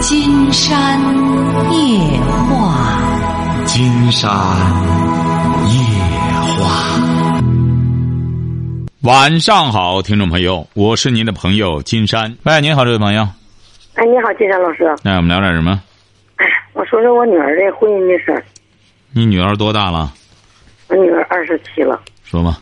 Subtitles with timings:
[0.00, 1.00] 金山
[1.72, 4.30] 夜话，金山
[5.66, 5.74] 夜
[6.56, 7.02] 话。
[9.02, 12.36] 晚上好，听众朋友，我是您的朋友金山。
[12.44, 13.22] 喂，您好，这位朋友。
[13.94, 14.84] 哎，你好，金山老师。
[15.02, 15.82] 那我们聊点什么？
[16.36, 18.44] 哎，我说说我女儿的婚姻的事儿。
[19.12, 20.12] 你女儿多大了？
[20.88, 22.00] 我女儿二十七了。
[22.22, 22.60] 说吧。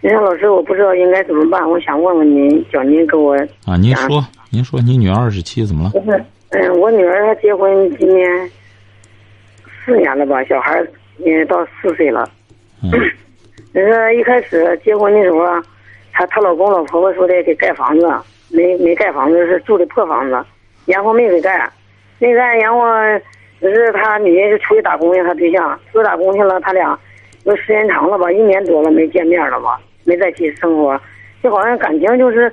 [0.00, 3.34] 金山老师，我不知道应该怎么办，我想问问您，叫您给我。
[3.66, 5.90] 啊，您说，您说，你女儿二十七怎么了？
[5.90, 8.50] 不是，嗯，我女儿她结婚今年
[9.84, 10.82] 四年了吧，小孩
[11.18, 12.28] 也到四岁了。
[12.82, 12.90] 嗯。
[13.72, 15.62] 那个一开始结婚的时候啊，
[16.12, 18.08] 她她老公老婆婆说的给盖房子，
[18.50, 20.42] 没没盖房子，是住的破房子，
[20.86, 21.70] 然后没给盖，
[22.18, 22.80] 没盖，然后
[23.60, 26.98] 就是她女人就出去打工去，她对象出去打工去了，他俩
[27.44, 29.78] 有时间长了吧，一年多了没见面了吧。
[30.04, 30.98] 没在一起生活，
[31.42, 32.50] 就好像感情就是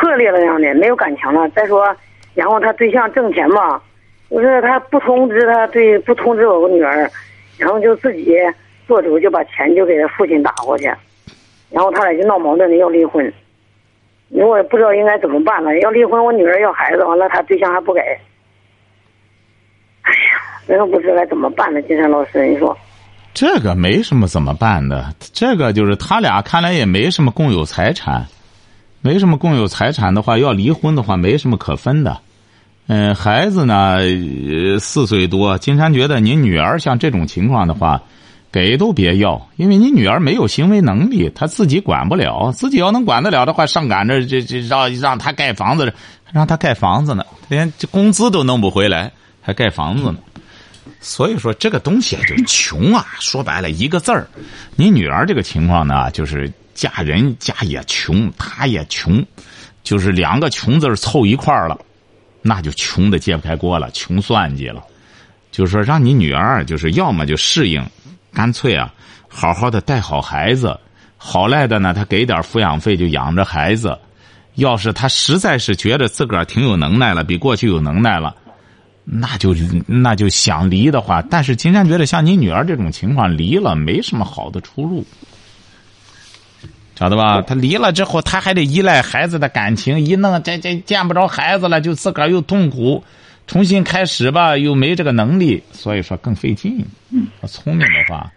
[0.00, 1.48] 破裂了样的，没有感情了。
[1.50, 1.94] 再说，
[2.34, 3.80] 然后他对象挣钱嘛，
[4.30, 7.10] 就是他不通知他对不通知我女儿，
[7.58, 8.34] 然后就自己
[8.86, 10.86] 做主就把钱就给他父亲打过去，
[11.70, 13.30] 然后他俩就闹矛盾的要离婚。
[14.30, 15.76] 我也不知道应该怎么办了。
[15.80, 18.00] 要离婚，我女儿要孩子，完了他对象还不给。
[18.00, 22.76] 哎呀，我也不知该怎么办了，金山老师，你说。
[23.34, 28.24] 这个没什么怎么办的，这个就是他俩看来也没什么共有财产，
[29.02, 32.18] 没什么共有财产的话，要离婚的话没什么可分的。
[32.86, 33.98] 嗯，孩子呢
[34.80, 38.02] 四岁多，金山觉得您女儿像这种情况的话，
[38.50, 45.92] 给都别要，因为你女儿没有行为能力，她自己管不了，自己要能管得了的话，上赶着这这让让她盖房子，
[46.32, 50.18] 让她盖房子呢，连这工资都弄不回来，还盖房子呢。
[51.00, 53.06] 所以说，这个东西就穷啊！
[53.20, 54.28] 说白了，一个字儿。
[54.76, 59.22] 你女儿这个情况呢，就是嫁人家也穷，他也穷，
[59.82, 61.78] 就是两个穷字凑一块儿了，
[62.40, 64.82] 那就穷的揭不开锅了，穷算计了。
[65.50, 67.84] 就是说，让你女儿就是要么就适应，
[68.32, 68.90] 干脆啊，
[69.28, 70.74] 好好的带好孩子，
[71.18, 73.98] 好赖的呢，他给点抚养费就养着孩子。
[74.54, 78.34] 要是他实在是觉得自个儿挺有能耐了，比过去有能耐了。
[79.04, 79.54] 那就
[79.86, 85.04] 那就想离的话，但是金山觉得像你女儿这种情况，离了没什么好的出路，
[87.00, 87.40] 晓得吧？
[87.46, 93.02] 他离了之后，他还得依赖孩子的感情，一弄这这见不着孩子了，就自个儿又痛苦，
[93.46, 96.84] 重新开始吧，又没这个能力，所以说更费劲。
[97.10, 98.30] 嗯，聪明的话，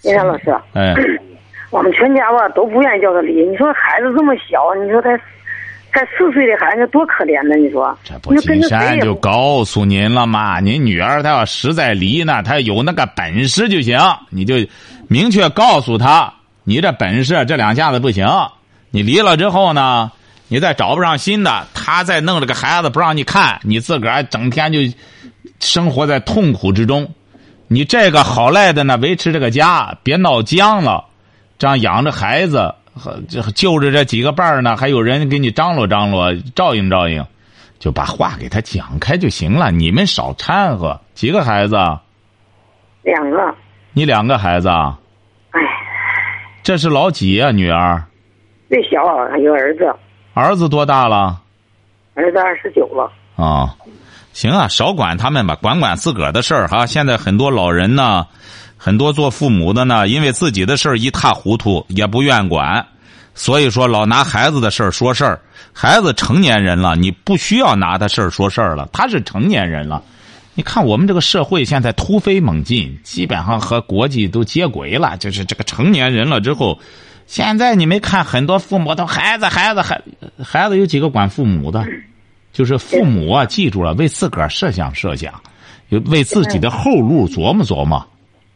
[0.00, 0.94] 金山老师，哎，
[1.72, 3.42] 我们全家吧都不愿意叫他离。
[3.48, 5.18] 你说孩子这么小，你说他。
[5.90, 7.98] 才四岁的孩子多可怜呢，你说？
[8.04, 10.60] 这不金山就告诉您了吗？
[10.60, 14.54] 您女儿她要实在离呢，她有那个本事就行，你就
[15.08, 16.32] 明确告诉她，
[16.68, 18.28] 你这本事这两下子不行。
[18.90, 20.12] 你离了之后呢，
[20.48, 24.80] 你再找不上新的，他再弄这个孩子不让你看，你自个儿整天就
[25.60, 27.10] 生活在痛苦之中。
[27.68, 31.06] 你这个好赖的呢，维持这个家，别闹僵了，
[31.58, 32.74] 这样养着孩子。
[33.30, 37.24] 这就着这几个伴儿呢，还有人给你张罗张罗，照应照应，
[37.78, 39.70] 就把话给他讲开就行了。
[39.70, 41.00] 你们少掺和。
[41.14, 41.76] 几个孩子？
[43.02, 43.54] 两个。
[43.94, 44.68] 你两个孩子？
[44.68, 44.94] 哎。
[46.68, 47.50] 这是老几啊？
[47.50, 48.04] 女儿？
[48.68, 49.90] 最小还有儿子。
[50.34, 51.40] 儿子多大了？
[52.12, 53.10] 儿子二十九了。
[53.42, 53.74] 啊，
[54.34, 56.84] 行啊，少管他们吧，管管自个儿的事儿哈。
[56.84, 58.26] 现在很多老人呢。
[58.76, 62.86] 很多做父母的呢，因为自己的事儿一塌糊涂，也不愿管，
[63.34, 65.40] 所以说老拿孩子的事儿说事儿。
[65.72, 70.02] 孩子成年人了，你不需要拿他事儿说事儿了，他是成年人了。
[70.58, 76.76] 你看我们这个社会现在突飞猛进，基本上和国际都接轨了，就是这个成年人了之后，
[77.26, 80.02] 现在你没看很多父母都孩子孩子孩
[80.42, 81.86] 孩子有几个管父母的，
[82.52, 85.32] 就是父母啊，记住了，为自个儿设想设想，
[85.90, 88.04] 有为自己的后路琢磨琢磨。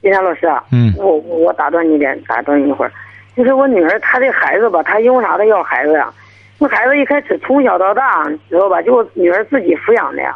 [0.02, 2.90] 金山老师，嗯，我我打断你点，打断你一会儿，
[3.36, 6.12] 就是我女儿她这孩子吧，她因为啥她要孩子呀？
[6.58, 8.82] 那孩子一开始从小到大，知道吧？
[8.82, 10.34] 就我女儿自己抚养的呀，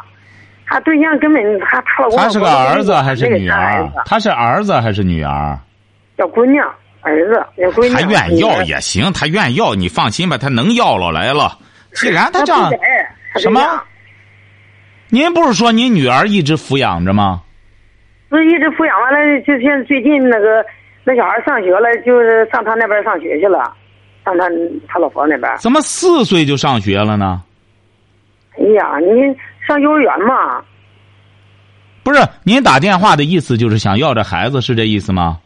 [0.67, 2.17] 她对象根本他他老公。
[2.17, 3.89] 他是个儿子还是女儿？
[4.05, 5.57] 他是儿子还是女儿？
[6.17, 6.67] 小姑娘，
[7.01, 7.93] 儿子，小姑娘。
[7.93, 11.57] 他愿要也行，他愿要，你放心吧，他能要了来了。
[11.93, 12.71] 既然他这样，
[13.37, 13.61] 什么？
[15.09, 17.41] 您不是说您女儿一直抚养着吗？
[18.29, 20.65] 不是一直抚养完了，就现在最近那个
[21.05, 23.73] 那小孩上学了，就是上他那边上学去了，
[24.25, 24.49] 上他
[24.89, 25.49] 他老婆那边。
[25.59, 27.41] 怎么四岁就上学了呢？
[28.59, 29.21] 哎呀，你
[29.67, 30.63] 上幼儿园嘛？
[32.03, 35.39] 不是，您打电话的意思就是想要这孩子，是这意思吗？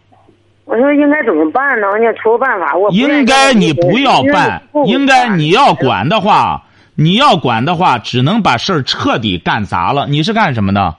[0.65, 1.87] 我说应该怎么办呢？
[1.99, 6.63] 你出个办法，我应该你不要办，应该你要管的话，
[6.95, 10.07] 你要管的话，只能把事儿彻底干砸了。
[10.07, 10.95] 你是干什么的？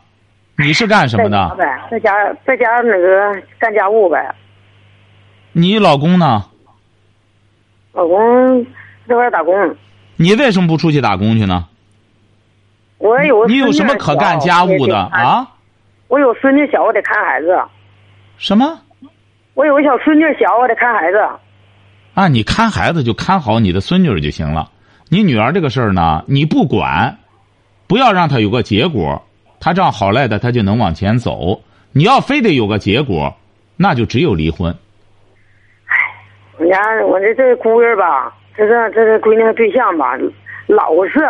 [0.58, 1.54] 你是干什么的？
[1.56, 2.10] 呗，在家
[2.44, 4.34] 在家那个干家务呗。
[5.52, 6.44] 你老公呢？
[7.92, 8.66] 老公
[9.06, 9.76] 在外打工，
[10.16, 11.68] 你为什么不出去打工去呢？
[13.02, 14.96] 我有你有什么可干家务的？
[14.96, 15.44] 啊？
[16.06, 17.60] 我有孙女小，我得看孩子。
[18.38, 18.78] 什么？
[19.54, 21.18] 我有个小孙女小，我得看孩子。
[22.14, 24.70] 啊，你看孩子就看好你的孙女就行了。
[25.08, 27.18] 你女儿这个事儿呢，你不管，
[27.88, 29.20] 不要让她有个结果，
[29.58, 31.60] 她这样好赖的，她就能往前走。
[31.90, 33.34] 你要非得有个结果，
[33.76, 34.72] 那就只有离婚。
[36.56, 40.16] 我家我这这姑爷吧，这个这个闺女的对象吧，
[40.68, 41.28] 老是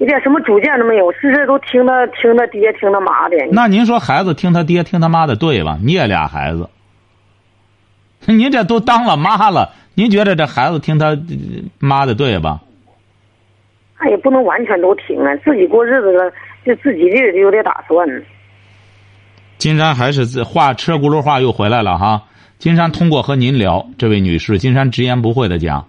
[0.00, 3.36] 一点什么主见都没有，事事都听他听他爹听他妈的。
[3.52, 5.78] 那您说孩子听他爹听他妈的对吧？
[5.82, 6.68] 你也俩孩子，
[8.26, 11.16] 您这都当了妈了，您觉得这孩子听他呃
[11.78, 12.60] 妈的对吧？
[14.00, 16.32] 那也不能完全都听啊，自己过日子了，
[16.64, 18.08] 就自己的有点打算。
[19.58, 22.22] 金山还是自话车轱辘话又回来了哈。
[22.58, 25.86] 金山通过和您聊，这位女士，金山直言不讳的讲，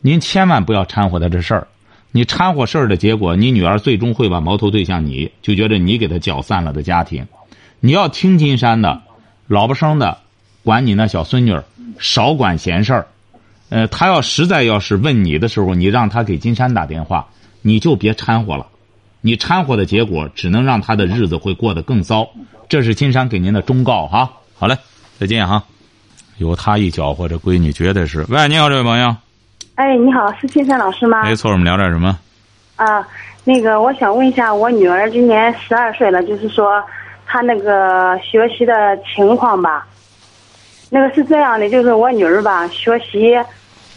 [0.00, 1.68] 您千万不要掺和他这事儿。
[2.12, 7.26] 你掺和事儿的结果，你女儿最终会把矛头对向你，就觉得你给她搅散了的家庭。
[7.80, 9.02] 你要听金山的，
[9.46, 10.18] 老不生的，
[10.62, 11.64] 管你那小孙女儿，
[11.98, 13.06] 少管闲事儿。
[13.70, 17.28] 呃，他要实在要是问你的时候，你让他给金山打电话，
[17.62, 18.66] 你就别掺和了。
[19.22, 22.28] 你掺和的结果，只能让他的日子会过得更糟。
[22.68, 24.32] 这是金山给您的忠告哈。
[24.54, 24.76] 好嘞，
[25.18, 25.64] 再见哈。
[26.36, 28.26] 有他一搅和，这闺女绝对是。
[28.28, 29.16] 喂，你好，这位朋友。
[29.74, 31.22] 哎，你好，是金山老师吗？
[31.24, 32.14] 没错，我们聊点什么？
[32.76, 33.06] 啊，
[33.44, 36.82] 那个，我想问一下，我女儿今年十二岁了，就是说，
[37.26, 38.74] 她那个学习的
[39.14, 39.86] 情况吧。
[40.90, 43.34] 那个是这样的，就是我女儿吧，学习，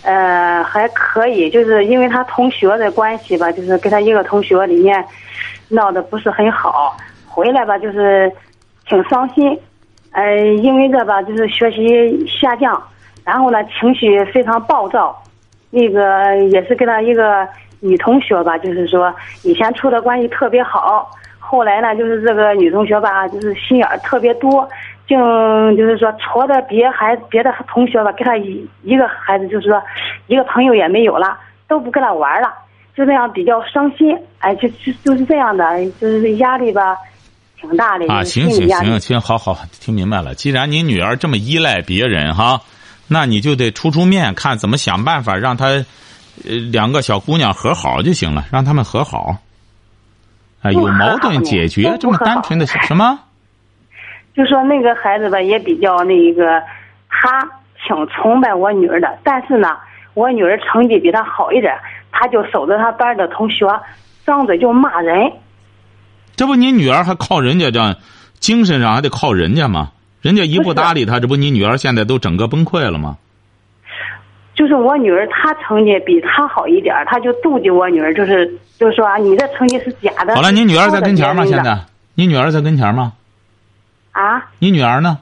[0.04, 5.04] 呃，还可以，就是因为她同学的关系吧，就是跟她一个同学里面
[5.68, 6.96] 闹得不是很好，
[7.28, 8.32] 回来吧就是
[8.88, 9.60] 挺伤心，
[10.12, 12.82] 呃，因为这吧就是学习下降，
[13.26, 15.22] 然后呢情绪非常暴躁。
[15.76, 17.46] 那个也是跟他一个
[17.82, 19.14] 女同学吧，就是说
[19.44, 24.68] 以前处的关系特别好，后来呢，就是这个女同学吧，就是心眼儿特别多，
[25.06, 25.18] 净
[25.76, 29.82] 就是说戳的别孩子别的同学吧，跟他一一个孩子就是说
[30.28, 31.38] 一个朋友也没有了，
[31.68, 32.48] 都不跟他玩了，
[32.96, 36.96] 就那样比较伤心，哎，就就就是这样的，就是压力吧，
[37.60, 38.08] 挺大的。
[38.12, 40.34] 啊，行行行行，好好听明白了。
[40.34, 42.62] 既然您女儿这么依赖别人哈，
[43.08, 45.86] 那你就得出出面，看怎么想办法让他，呃，
[46.72, 49.38] 两个小姑娘和好就行了，让他们和好。
[50.62, 53.20] 哎，有矛盾解决，这么单纯的什么？
[54.36, 56.62] 就说那个孩子吧，也比较那个，
[57.10, 57.42] 他
[57.86, 59.78] 挺崇拜我女儿的，但是呢，
[60.14, 61.74] 我女儿成绩比他好一点，
[62.12, 63.68] 他就守着他班的同学，
[64.26, 65.32] 张嘴就骂人。
[66.36, 67.96] 这不，你女儿还靠人家这样，
[68.40, 69.92] 精神上还得靠人家吗？
[70.26, 73.20] 人家一不搭理她，这不你女儿现在都整个崩溃了吗？
[74.56, 80.34] 就是我女儿，她成绩比他好一点，他就妒忌我女儿，就是就是说啊，你的成绩是假的。
[80.34, 81.46] 好了，你女儿在跟前吗？
[81.46, 81.78] 现在，
[82.16, 83.14] 你女儿在跟前吗？
[84.14, 85.20] 啊，你女儿呢？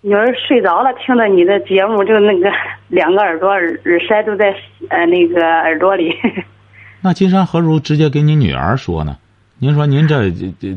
[0.00, 2.50] 女儿睡着了，听着你的节目，就那个
[2.88, 4.56] 两个耳朵耳耳塞都在
[4.88, 6.16] 呃那个耳朵里。
[7.02, 9.18] 那金山何如直接给你女儿说呢？
[9.58, 10.74] 您说您这这这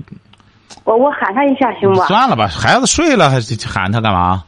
[0.84, 2.06] 我我喊他一下行吧？
[2.06, 4.44] 算了吧，孩子睡了还是喊他干嘛？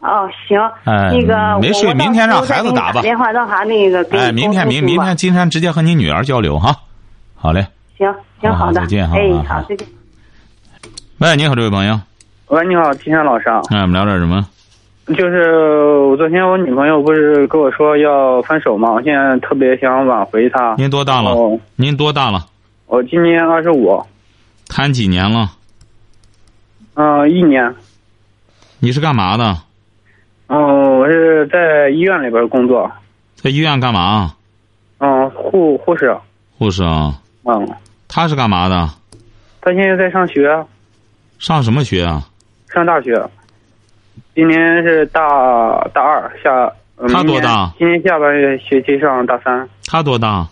[0.00, 6.74] 哦，行，哎那个没睡明天让孩子打吧电话让他那个给哎，明天明明天金山直接和你女儿交流哈。
[7.36, 9.86] 好嘞，行行好好的，再见哈哎好好再见。
[11.18, 12.00] 喂，你好，这位朋友，
[12.48, 14.44] 喂，你好，金山老师啊，哎，我们聊点什么？
[15.16, 20.74] 就是我昨天我女朋友不是跟我说要分手吗，我现在特别想挽回她。
[20.78, 21.30] 您多大了？
[21.30, 22.44] 哦，您多大了？
[22.86, 24.04] 我今年二十五，
[24.74, 25.50] 谈几年了？
[26.94, 27.74] 嗯，一年，
[28.78, 29.44] 你是干嘛的？
[30.46, 32.90] 哦，我是在医院里边工作，
[33.34, 34.34] 在医院干嘛？
[34.96, 36.16] 嗯，护护士，
[36.56, 37.20] 护士啊。
[37.44, 37.68] 嗯，
[38.08, 38.88] 他是干嘛的？
[39.60, 40.64] 他现在在上学，
[41.38, 42.26] 上什么学啊？
[42.72, 43.12] 上大学，
[44.34, 45.20] 今年是大
[45.92, 46.50] 大二下，
[46.96, 50.48] 呃她明年多大今年下半学期上大三，他多大？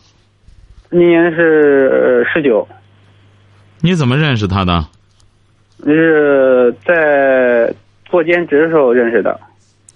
[0.90, 2.68] 今年是十九，
[3.80, 4.84] 你怎么认识他的？
[5.84, 7.72] 是在
[8.04, 9.38] 做兼职的时候认识的。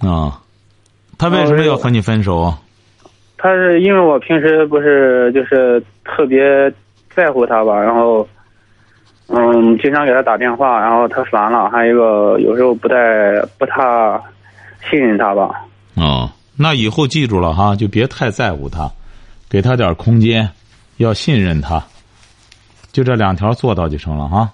[0.01, 0.41] 啊，
[1.19, 2.55] 他为什么要和你分手？
[3.37, 6.41] 他是因为我平时不是就是特别
[7.15, 8.27] 在乎他吧，然后，
[9.29, 12.97] 嗯，经常给他打电话，然后他烦了，还有一个有时候不太
[13.59, 13.83] 不太
[14.91, 15.51] 信任他吧。
[15.97, 18.91] 哦，那以后记住了哈，就别太在乎他。
[19.51, 20.49] 给他点空间，
[20.97, 21.85] 要信任他，
[22.95, 24.49] 就这两条做到就成了哈。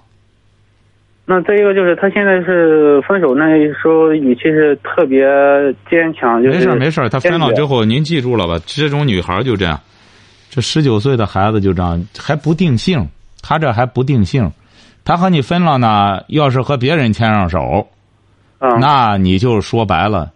[1.25, 5.23] 那再一个就是他现在是分手那时候语气是特别
[5.87, 8.59] 坚强，就是没事儿没事儿，他分了之后，您记住了吧？
[8.65, 9.79] 这种女孩儿就这样，
[10.49, 13.07] 这十九岁的孩子就这样，还不定性，
[13.43, 14.51] 他这还不定性，
[15.05, 17.87] 他和你分了呢，要是和别人牵上手，
[18.57, 20.31] 嗯那你就说白了，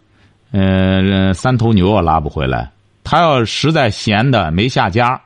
[0.52, 2.70] 呃，三头牛也拉不回来。
[3.04, 5.20] 他要实在闲的没下家，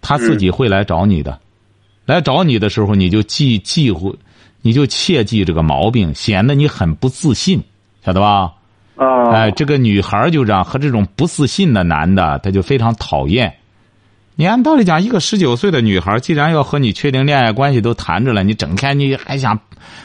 [0.00, 1.38] 他自己会来找你的。
[2.04, 4.12] 来找你的时候，你就忌忌讳，
[4.60, 7.62] 你就切记这个毛病，显得你很不自信，
[8.04, 8.52] 晓得吧？
[8.96, 13.54] 啊哎，这个女孩就这样，和这种不自信的男的，他就非常讨厌。
[14.34, 19.58] 你按道理讲，一个十九岁的女孩，既然要和你确定恋爱关系都谈着了，你整天你还想，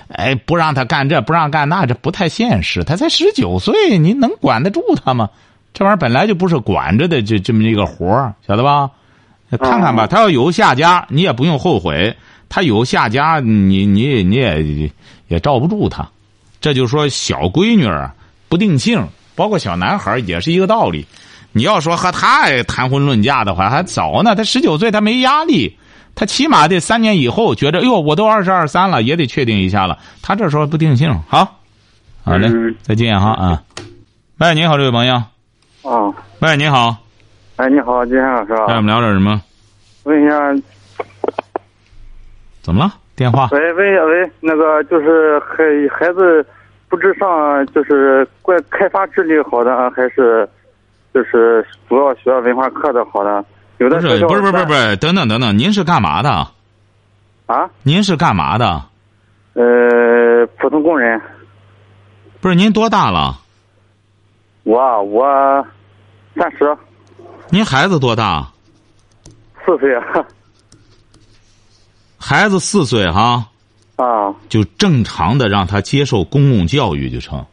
[0.09, 2.83] 哎，不让她干这，不让干那，这不太现实。
[2.83, 5.29] 她才十九岁，你能管得住她吗？
[5.73, 8.89] 这玩意儿本来就不是管着的这这么一个活儿，晓得吧？
[9.51, 12.15] 看看吧，他要有下家，你也不用后悔。
[12.49, 14.91] 他有下家，你你你也
[15.27, 16.07] 也罩不住他。
[16.59, 18.11] 这就是说，小闺女儿
[18.49, 21.05] 不定性，包括小男孩也是一个道理。
[21.51, 24.35] 你要说和他谈婚论嫁的话，还早呢。
[24.35, 25.77] 他十九岁，他没压力，
[26.15, 29.97] 他起码得三年以后觉着，哎呦，我都二十二三了，也得确定一下了。
[30.21, 31.59] 他这时候不定性，好，
[32.23, 33.63] 好嘞，嗯再见哈啊。
[34.37, 35.21] 喂，你好，这位朋友。
[35.81, 36.95] 哦，喂，你好，
[37.57, 39.41] 哎，你好，金山老师让我们聊点什么？
[40.03, 40.53] 问一下，
[42.61, 42.93] 怎么了？
[43.15, 43.49] 电话？
[43.51, 46.45] 喂喂喂，那个就是孩孩子
[46.87, 50.47] 不知上就是怪开发智力好的，还是
[51.11, 53.43] 就是主要学文化课的好的？
[53.79, 56.29] 有的是不是不是不是不是，等等等等，您是干嘛的？
[57.47, 57.67] 啊？
[57.81, 58.83] 您是干嘛的？
[59.55, 61.19] 呃，普通工人。
[62.39, 63.39] 不是您多大了？
[64.61, 65.65] 我啊我
[66.35, 66.77] 三十
[67.49, 68.45] 您孩子多大？
[69.65, 70.03] 四岁啊
[72.19, 73.45] 孩子四岁哈，
[73.95, 77.43] 啊就正常的让他接受公共教育就成，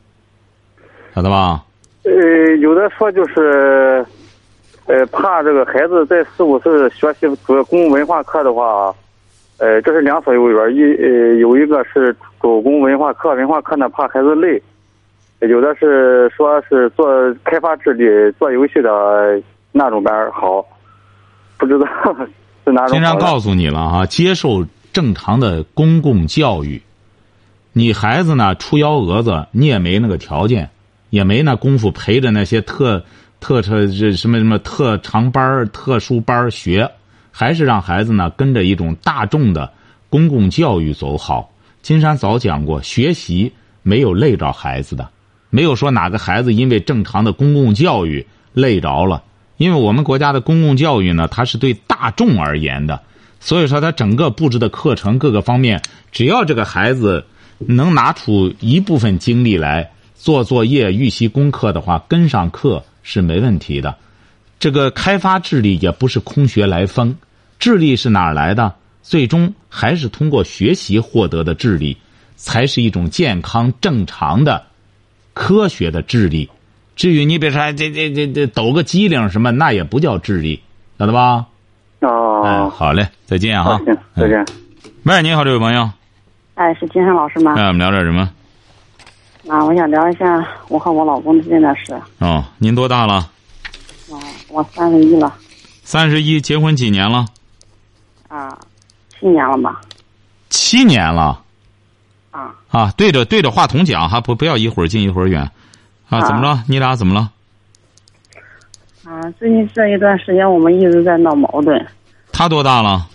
[1.15, 1.65] 晓得吧？
[2.03, 4.05] 呃，有的说就是，
[4.87, 8.95] 呃，怕这个孩子在四五岁学习主要公共文化课的话，
[9.59, 14.61] 呃，这是两所幼儿园，一呃有一个是主攻文化课，文化课呢怕孩子累，
[15.41, 18.05] 有的是说是做开发智力、
[18.39, 19.41] 做游戏的
[19.77, 20.65] 那种班好，
[21.59, 21.87] 不知道
[22.65, 23.19] 是哪种经常。
[23.19, 26.81] 告诉你了啊，接受正常的公共教育。
[27.73, 30.71] 你孩子呢出幺蛾子，你也没那个条件，
[31.11, 33.05] 也没那功夫陪着那些特
[33.41, 36.89] 特特这什么什么特长班特殊班学，
[37.33, 39.73] 还是让孩子呢跟着一种大众的
[40.09, 41.51] 公共教育走好。
[41.83, 43.53] 金山早讲过，学习
[43.83, 45.09] 没有累着孩子的，
[45.51, 49.21] 没有说哪个孩子因为正常的公共教育累着了。
[49.57, 53.01] 因为我们国家的公共教育呢，它是对大众而言的，
[53.41, 55.81] 所以说它整个布置的课程各个方面，
[56.11, 57.25] 只要这个孩子
[57.59, 63.97] 能拿出一部分精力来做作业、预习功课的话，跟上课是没问题的。
[64.59, 67.15] 这个开发智力也不是空穴来风，
[67.59, 68.75] 智力是哪儿来的？
[69.03, 71.97] 最终还是通过学习获得的智力，
[72.37, 74.65] 才是一种健康正常的
[75.35, 76.49] 科学的智力。
[76.97, 80.63] 至于你别说这这这这抖个机灵什么，那也不叫智力，
[80.99, 81.47] 晓得吧？
[82.01, 83.79] 哦，哎，好嘞，再见哈。
[83.85, 84.45] 行，再见。
[85.05, 85.91] 喂，你好，这位朋友，
[86.55, 87.55] 哎，是金山老师吗？
[87.57, 88.31] 哎，我们聊点什么？
[89.49, 91.95] 啊，我想聊一下我和我老公之间的事。
[92.19, 93.31] 哦，您多大了？
[94.09, 95.35] 哦，我三十一了，
[95.83, 97.27] 三十一，结婚几年了？
[98.29, 98.57] 啊，
[99.19, 99.81] 七年了吧？
[100.49, 101.43] 七年了。
[102.31, 105.51] 啊，啊，对着对着话筒讲哈，不不要一会儿近一会儿远。
[106.09, 106.63] 啊，怎么了？
[106.69, 107.31] 你俩怎么了？
[109.05, 111.87] 啊，最近这一段时间我们一直在闹矛盾。
[112.33, 113.07] 他多大了？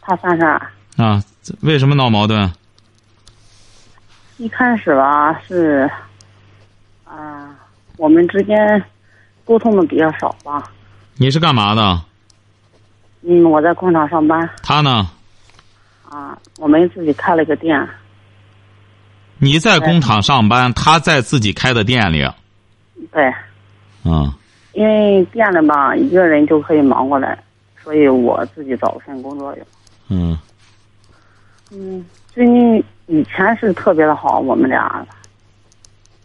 [0.00, 0.60] 他三十二，
[0.96, 1.22] 啊，
[1.62, 2.52] 为什么闹矛盾？
[4.38, 5.90] 一开始吧是，
[7.04, 7.54] 啊，
[7.96, 8.82] 我们之间
[9.44, 10.62] 沟通的比较少吧。
[11.14, 12.00] 你是干嘛的？
[13.22, 15.10] 嗯，我在工厂上班他呢？
[16.08, 17.88] 啊，我们自己开了个店。
[19.38, 22.26] 你在工厂上班，他在自己开的店里。
[23.12, 23.32] 对，
[24.04, 24.32] 嗯，
[24.72, 27.38] 因为店里吧一个人就可以忙过来，
[27.82, 29.64] 所以我自己找份工作有。
[30.08, 30.38] 嗯，
[31.70, 35.06] 嗯，最近以前是特别的好，我们俩。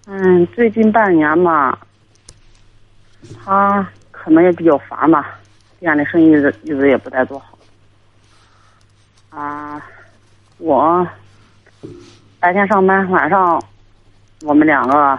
[0.08, 1.78] 嗯，最近半年吧，
[3.44, 5.40] 他可能也比较烦吧，
[5.80, 7.58] 店里生意一直一直也不太多好。
[9.30, 9.82] 啊，
[10.58, 11.08] 我
[12.42, 13.64] 白天上班，晚上
[14.42, 15.18] 我们两个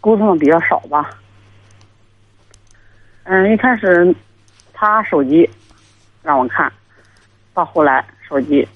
[0.00, 1.10] 沟通的比较少吧。
[3.24, 4.16] 嗯，一开始
[4.72, 5.48] 他手机
[6.22, 6.72] 让我看，
[7.52, 8.66] 到后来手机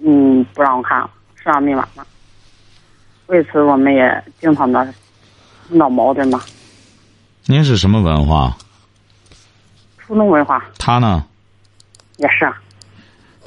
[0.00, 2.04] 嗯不让我看了，设上密码了。
[3.28, 4.92] 为此我们也经常的
[5.68, 6.40] 闹矛盾嘛。
[7.46, 8.56] 您是什么文化？
[9.98, 11.24] 初中文化他呢？
[12.16, 12.60] 也是啊。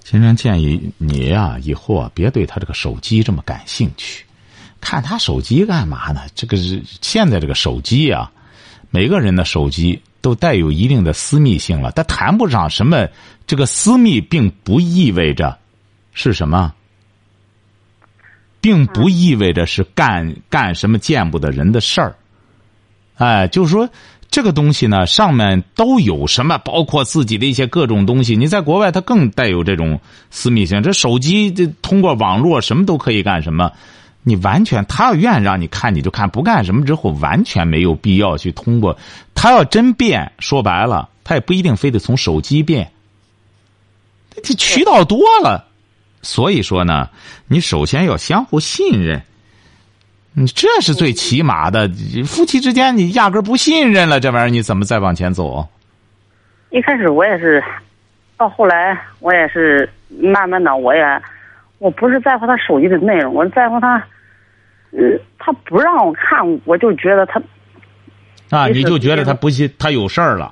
[0.03, 4.25] 金山建议你呀、以后啊，别对他这个手机这么感兴趣。
[4.81, 6.21] 看他手机干嘛呢？
[6.35, 8.29] 这个是现在这个手机啊，
[8.89, 11.91] 每个人的手机都带有一定的私密性了。
[11.93, 13.07] 它谈不上什么，
[13.47, 15.57] 这个私密并不意味着
[16.11, 16.73] 是什么，
[18.59, 22.15] 并不意味着是干干什么见不得人的事儿。
[23.15, 23.89] 哎，就是说
[24.33, 28.35] 这个东西呢，上面都有什么，包括自己的一些各种东西。
[28.35, 29.99] 你在国外，它更带有这种
[30.31, 30.81] 私密性。
[30.81, 33.71] 这手机这通过网络什么都可以干什么，
[34.23, 38.97] 你完全他要愿意让你看你就看，不干什么之后完全没有必要去通过。
[39.35, 42.91] 他要真变，说白了，他也不一定非得从手机变。
[44.43, 45.67] 这渠道多了，
[46.23, 47.07] 所以说呢，
[47.47, 49.21] 你首先要相互信任。
[50.35, 51.87] 你这是最起码的，
[52.25, 55.67] 夫妻之间你压根儿不信任了，这玩意儿你怎么再往前走？
[56.71, 57.63] 一开始我也是，
[58.35, 61.21] 到后来我也是慢慢的，我也
[61.77, 63.95] 我不是在乎他手机的内容，我是在乎他，
[64.91, 67.39] 呃，他不让我看，我就觉得他，
[68.49, 70.51] 啊，你就觉得他不信，他有事儿了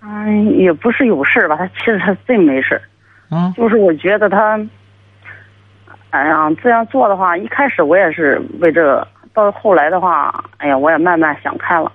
[0.00, 2.82] 嗯，也不是有事儿吧，他其实他真没事儿
[3.28, 3.52] 啊？
[3.56, 4.58] 就是我觉得他，
[6.14, 11.90] 哎呀，这样做的话，一开始我也是为这个，到后来的话，哎呀，我也慢慢想开了，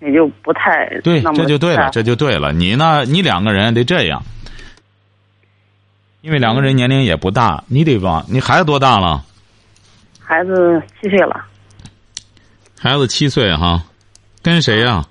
[0.00, 2.50] 也就不太对这就对了，这就对了。
[2.50, 3.04] 你呢？
[3.04, 4.22] 你两个人得这样，
[6.22, 9.22] 因为两个人年龄也不大，你得往你孩子多大了？
[10.18, 11.44] 孩子七岁了，
[12.80, 13.82] 孩子七岁哈，
[14.42, 15.04] 跟谁呀、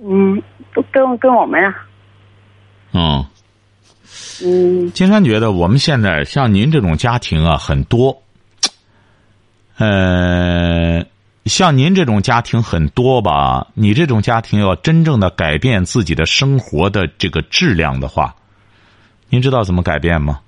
[0.00, 0.42] 嗯，
[0.74, 1.72] 都跟跟我们呀，
[2.92, 3.24] 嗯，
[4.44, 8.22] 嗯金山觉得我们现在像您这种家庭啊很多，
[9.78, 11.04] 呃，
[11.44, 13.68] 像您这种家庭很多吧？
[13.74, 18.34] 你这种家庭要真正的改变自己的生活的这个质量的话，
[19.28, 20.40] 您知道怎么改变吗？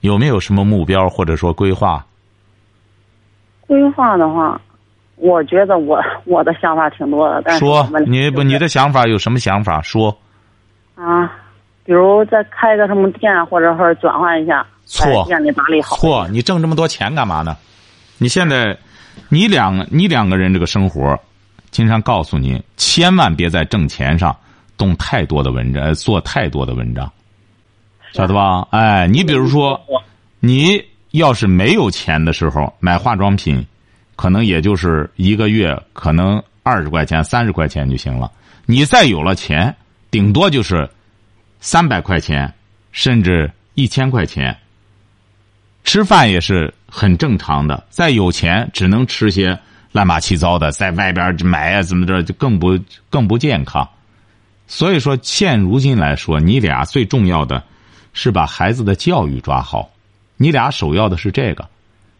[0.00, 2.04] 有没有什么目标或者说规划？
[3.60, 4.60] 规划的话，
[5.16, 9.80] 我觉得我 我的想法挺多的，但是说你不你的想法有什么想法？
[9.82, 10.18] 说
[10.94, 11.30] 啊，
[11.84, 15.96] 比如再开个什么店，或者说转换一下，错把店里打理好。
[15.96, 17.56] 错，你挣这么多钱干嘛呢？
[18.18, 18.76] 你现在，
[19.28, 21.18] 你两你两个人这个生活，
[21.70, 24.36] 金山告诉你，千万别在挣钱上
[24.76, 27.10] 动太多的文章，呃做太多的文章，
[28.12, 28.66] 晓得吧？
[28.70, 29.80] 哎，你比如说，
[30.38, 33.66] 你要是没有钱的时候买化妆品，
[34.14, 38.30] 可能也就是一个月可能二十块钱、三十块钱就行了。
[38.66, 39.74] 你再有了钱，
[40.10, 40.88] 顶多就是
[41.62, 42.52] 三百块钱，
[42.90, 44.54] 甚至一千块钱。
[45.84, 49.56] 吃饭也是很正常的，再有钱只能吃些
[49.92, 52.76] 乱八七糟的，在外边买啊怎么着就更不
[53.08, 53.88] 更不健康。
[54.66, 57.62] 所以说，现如今来说，你俩最重要的
[58.12, 59.88] 是把孩子的教育抓好，
[60.36, 61.68] 你俩首要的是这个。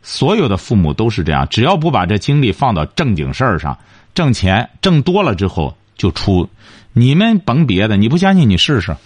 [0.04, 3.76] 所有的父母都是这样，只要不把这精力放到正经事儿上，
[4.14, 6.48] 挣钱挣多了之后就出。
[6.92, 8.96] 你们甭别的，你不相信你试试，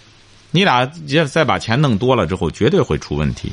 [0.57, 0.83] 你俩
[1.27, 3.51] 再把钱弄多了之后，绝对会出问题。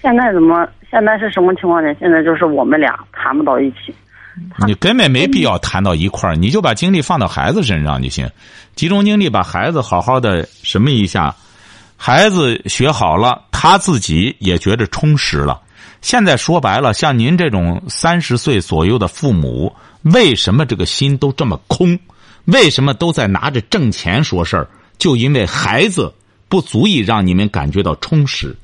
[0.00, 0.66] 现在怎么？
[0.90, 1.94] 现在是什么情况呢？
[2.00, 3.94] 现在就是我们俩谈不到一起。
[4.66, 8.26] 你根本没必要谈到一块儿，你就把精力放到孩子身上就行，
[8.74, 11.34] 集中精力把孩子好好的什么一下，
[11.98, 15.60] 孩子学好了，他自己也觉得充实了。
[16.00, 19.70] 现在说白了，像您这种三十岁左右的父母，
[20.04, 21.98] 为什么这个心都这么空？
[22.46, 24.66] 为什么都在拿着挣钱说事儿？
[25.02, 26.14] 就因为孩子
[26.48, 28.56] 不足以让你们感觉到充实。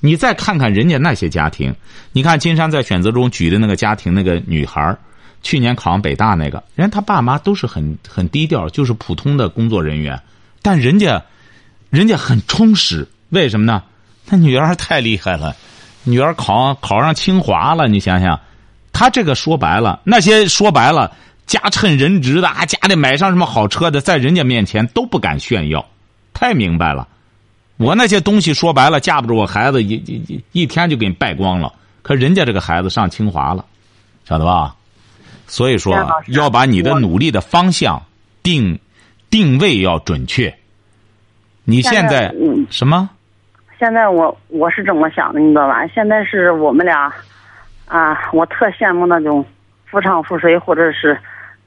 [0.00, 1.72] 你再看看人家那些家庭，
[2.10, 4.96] 你看金山在选择中举的那个家庭，那个女孩
[5.44, 10.20] 去年考上北大那个人，他爸妈都是很很低调，就是普通的工作人员，
[10.60, 11.22] 但人家，
[11.88, 13.06] 人家很充实。
[13.28, 13.80] 为什么呢？
[14.26, 15.54] 他女儿太厉害了，
[16.02, 18.40] 女儿考考上清华了，你想想，
[18.92, 21.14] 他这个说白了，那些说白了
[21.46, 25.84] 家趁人直的啊，家里买上什么好车的，在人家面前都不敢炫耀，
[26.34, 27.06] 太明白了。
[27.76, 31.72] 我那些东西说白了，架不住我孩子一一一一天就给你败光了。
[32.02, 33.64] 可人家这个孩子上清华了，
[34.24, 34.74] 晓得吧？
[35.46, 35.96] 所以说
[36.28, 38.02] 要把你的努力的方向
[38.42, 38.76] 定
[39.30, 40.52] 定位要准确。
[41.62, 42.34] 你现现在
[42.70, 43.08] 什么？
[43.78, 45.86] 现在我我是这么想的，你知道吧？
[45.88, 47.12] 现在是我们俩，
[47.86, 49.44] 啊，我特羡慕那种
[49.84, 51.16] 夫唱妇随，或者是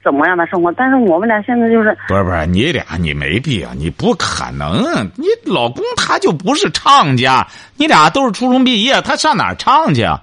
[0.03, 0.71] 怎么样的生活。
[0.71, 4.83] 但是我们俩现在就是不是不是，你俩你没必要，你不可能。
[5.15, 10.21] 你老公他就不是唱家，你俩都是初中毕业，他上哪儿唱去啊？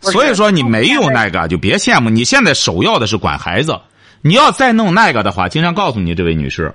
[0.00, 2.08] 所以说你没有那个就别羡慕。
[2.08, 3.80] 你现在首要的是管孩子，
[4.22, 6.74] 你要再弄那个的话，经常告诉你这位女士，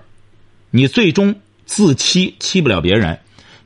[0.71, 3.19] 你最终自欺欺不了别人。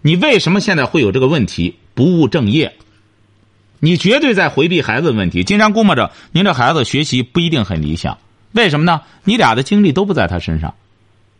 [0.03, 1.79] 你为什么现在会有这个问题？
[1.95, 2.75] 不务正业。
[3.79, 5.43] 你绝对在回避孩子的问题。
[5.43, 8.17] 经常估摸着您这孩子学习不一定很理想，
[8.53, 9.01] 为什么呢？
[9.23, 10.73] 你俩的精力都不在他身上。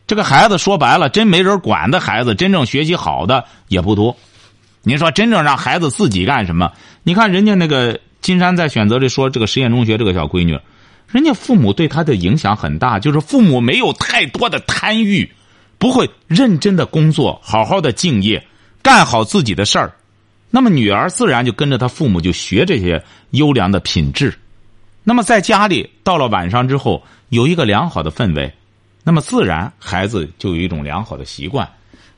[0.06, 4.16] 这个孩子说白了，真没人管的孩子，真正学习好的也不多。
[4.84, 6.72] 您说真正让孩子自己干什么？
[7.04, 10.58] 你看人家那个金山在选择里说，这个实验中学这个小闺女，
[11.10, 15.30] 人家父母对她的影响很大，就是父母没有太多的贪欲，
[15.78, 18.46] 不会认真的工作，好好的敬业，
[18.82, 19.94] 干好自己的事儿。
[20.50, 24.34] 那么女儿自然就跟着她父母就学这些优良的品质。
[25.08, 28.54] 那么在家里到了晚上之后，有一个良好的氛围，
[29.06, 31.66] 那么自然孩子就有一种良好的习惯。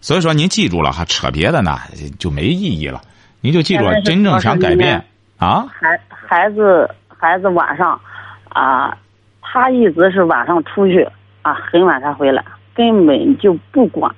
[0.01, 1.77] 所以说您记住了哈，扯别的呢
[2.17, 2.99] 就没意义了。
[3.41, 5.05] 您就记住真正想改变
[5.37, 8.01] 啊，孩孩子孩子晚上
[8.45, 8.97] 啊，
[9.39, 11.07] 他一直是晚上出去
[11.43, 14.11] 啊，很晚才回来，根本就不管。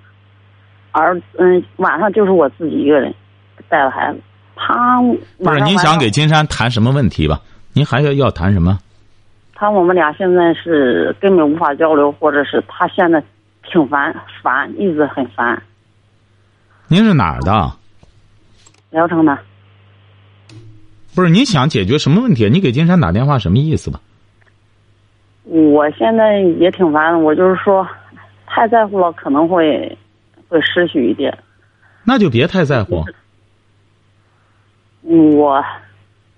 [0.94, 3.14] 而嗯，晚上就是我自己一个人
[3.68, 4.22] 带着孩子。
[4.56, 7.42] 他不是您晚上晚上想给金山谈什么问题吧？
[7.74, 8.80] 您还要要谈什么？
[9.54, 13.24] 他我们俩现在是根本无法交流，或者是他现在
[13.64, 15.62] 挺烦烦，一直很烦。
[16.88, 17.72] 您是哪儿的？
[18.90, 19.38] 聊城的，
[21.16, 22.50] 不是你想解决什么问题？
[22.50, 24.02] 你给金山打电话什么意思吧？
[25.44, 27.88] 我现在也挺烦的，我就是说，
[28.48, 29.98] 太在乎了，可能会
[30.50, 31.38] 会失去一点。
[32.04, 33.06] 那就别太在乎。
[35.04, 35.64] 我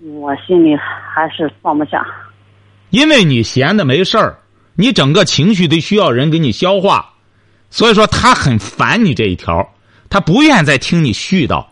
[0.06, 2.06] 我心里还是放不下。
[2.89, 4.38] 因为你闲的没事儿，
[4.76, 7.13] 你整个情绪得需要人给你消化，
[7.70, 9.74] 所以说他很烦你这一条，
[10.10, 11.66] 他不愿再听你絮叨，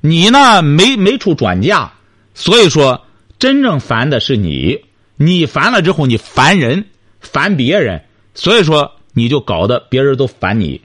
[0.00, 1.90] 你呢没没处转嫁，
[2.34, 3.04] 所以说
[3.38, 4.84] 真正烦的是你，
[5.16, 6.84] 你烦了之后你烦人，
[7.20, 10.80] 烦别人，所以说你就搞得别人都烦你。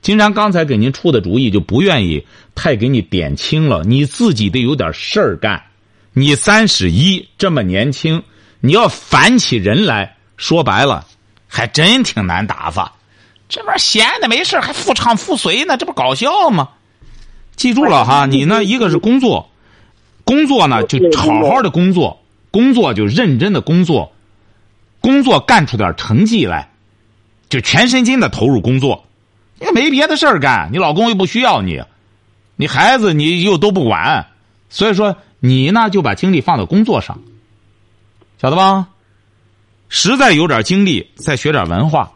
[0.00, 5.62] 金山刚才给您出的主意就不愿意太给你点清了，你自己得有点事儿干。
[6.18, 8.24] 你三十一这么年轻，
[8.58, 11.06] 你要烦起人来，说白了，
[11.46, 12.92] 还真挺难打发。
[13.48, 16.70] 这玩意儿闲的没事还妇唱妇随呢，这不搞笑吗？
[17.54, 19.48] 记住了哈，你呢，一个是工作，
[20.24, 24.12] 工作呢就好好的工作，工作就认真的工作，
[25.00, 26.68] 工作干出点成绩来，
[27.48, 29.04] 就全身心的投入工作。
[29.60, 31.80] 也没别的事儿干，你老公又不需要你，
[32.56, 34.26] 你孩子你又都不管，
[34.68, 37.18] 所以说你呢就把精力放到工作上，
[38.38, 38.88] 晓得吧？
[39.88, 42.10] 实在有点精力，再学点文化。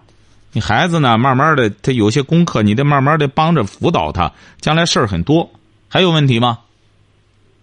[0.53, 4.31] 你孩子呢，慢慢的他有些功课，你得慢慢的帮着辅导他，
[4.61, 5.51] 将来事儿很多。
[5.89, 6.59] 还有问题吗？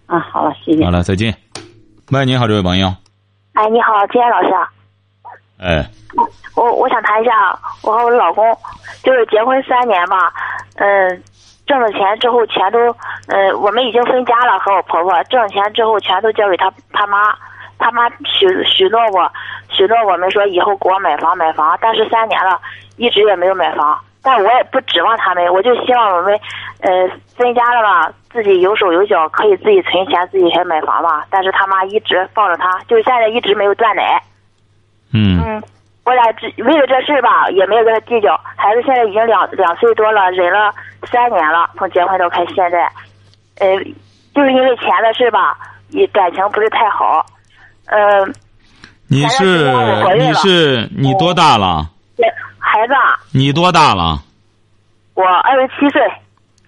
[0.06, 0.90] 啊，好了，谢谢好。
[0.90, 1.36] 了，再见。
[2.10, 2.92] 喂，你好，这位朋友。
[3.52, 4.48] 哎，你好，金岩老师，
[5.58, 5.88] 哎，
[6.56, 8.44] 我我想谈一下，我和我老公
[9.04, 10.16] 就是结婚三年嘛，
[10.74, 11.22] 嗯，
[11.70, 12.80] 挣了钱之后钱都，
[13.28, 15.22] 呃，我们已经分家了，和我婆婆。
[15.30, 17.32] 挣了钱之后全都交给他他妈，
[17.78, 19.30] 他妈许许诺我，
[19.68, 22.60] 许诺我们说以后给我买房买房，但是三年了，
[22.96, 26.34] 一直也没有买房，但我也不指望他们，我就希望我们，
[26.80, 34.20] 呃，分家了吧，自己有手有脚，可以自己存钱，自己还买房吧，但是他妈一直放着他，就是现在一直没有断奶。
[35.14, 35.62] 嗯，嗯，
[36.10, 38.36] 我俩只为了这事儿吧，也没有跟他计较。
[38.56, 42.90] 孩子现在已经两两岁多了，忍了三年了，从结婚到开现在，
[43.60, 43.78] 呃，
[44.34, 45.56] 就是因为钱的事吧，
[45.90, 47.24] 也感情不是太好。
[47.86, 48.34] 嗯、
[49.06, 49.72] 你是
[50.18, 51.88] 你是你多大了？
[52.58, 54.20] 孩子啊，你多大了？
[55.14, 56.02] 我二十七岁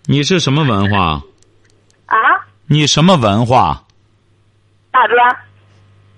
[0.05, 1.21] 你是什么文化？
[2.07, 2.17] 啊，
[2.69, 3.83] 你什么文化？
[4.93, 5.37] 大专，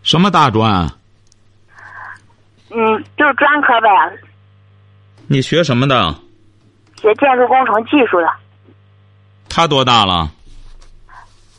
[0.03, 0.87] 什么大专？
[2.77, 3.89] 嗯，就是专科呗，
[5.29, 6.15] 你学什么的？
[7.01, 8.27] 学建筑工程技术的。
[9.49, 10.31] 他多大了？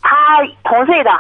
[0.02, 0.10] 他
[0.64, 1.12] 同岁的，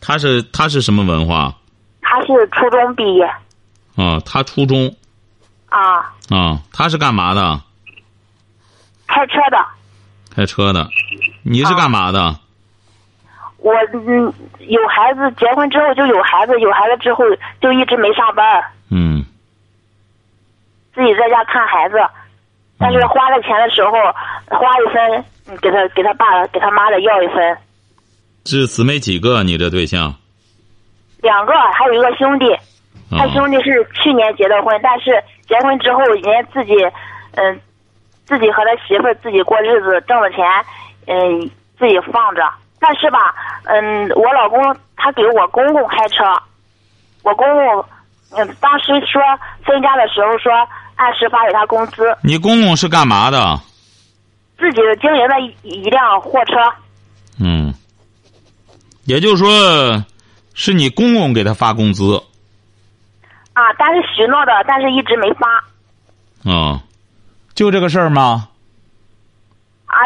[0.00, 1.54] 他是他是什么文化？
[2.00, 3.24] 他是初中毕业
[3.96, 4.94] 啊，他初中
[5.68, 7.60] 啊，啊，他是干嘛的？
[9.06, 9.64] 开车的。
[10.34, 10.88] 开车的。
[11.42, 12.36] 你是干嘛的？
[13.62, 17.24] 我嗯有孩子，结婚之后就有孩子，有孩子之后
[17.60, 19.24] 就一直没上班，嗯
[20.94, 21.96] 自己在家看孩子。
[22.78, 23.92] 但是花了钱的时候，
[24.48, 27.56] 花一分，嗯给他给他爸给他妈的要一分，
[28.44, 29.44] 是姊妹几个？
[29.44, 30.12] 你这对象？
[31.22, 32.46] 两个还有一个兄弟，
[33.16, 36.74] 他兄弟是去年结的婚，但是结婚之后人家自己，
[37.36, 37.60] 嗯、
[38.26, 40.44] 自己和他媳妇儿自己过日子，挣的钱，
[41.06, 41.48] 嗯、
[41.78, 42.42] 自己放着。
[42.82, 43.32] 但是吧，
[43.66, 44.60] 嗯，我老公
[44.96, 46.24] 他给我公公开车，
[47.22, 47.84] 我公公，
[48.32, 49.22] 嗯，当时说
[49.64, 50.52] 分家的时候说
[50.96, 53.56] 按时发给他工资，你公公是干嘛的？
[54.58, 56.54] 自己经营的一一辆货车。
[57.40, 57.72] 嗯，
[59.04, 60.04] 也就是说，
[60.54, 62.16] 是你公公给他发工资
[63.52, 65.48] 啊，但是许诺的，但是一直没发
[66.50, 66.82] 啊、
[67.54, 68.48] 就这个事儿吗？
[69.86, 69.98] 啊。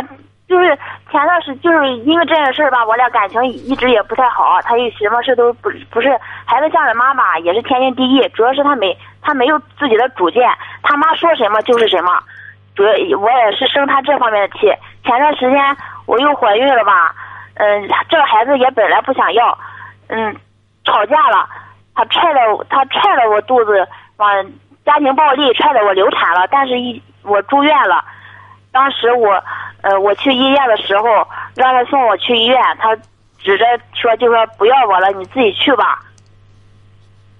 [0.49, 0.79] 就是
[1.11, 4.61] 前段时就是因为这件事儿吧，我俩感情一直也不太好。
[4.63, 6.09] 他有什么事都不不是
[6.45, 8.29] 孩子向着妈妈，也是天经地义。
[8.29, 10.49] 主要是他没他没有自己的主见，
[10.83, 12.13] 他妈说什么就是什么。
[12.77, 14.73] 主要我也是生他这方面的气。
[15.05, 17.13] 前段时间我又怀孕了吧，
[17.55, 19.59] 嗯，这个孩子也本来不想要，
[20.09, 20.37] 嗯，
[20.85, 21.49] 吵架了，
[21.95, 24.47] 他踹了他踹了我肚子，往
[24.85, 28.05] 家庭暴力踹得我流产了，但是一我住院了。
[28.77, 29.43] 当时我，
[29.81, 32.95] 呃，我去医院的时候，让他送我去医院，他
[33.39, 35.99] 指着说就说不要我了，你自己去吧。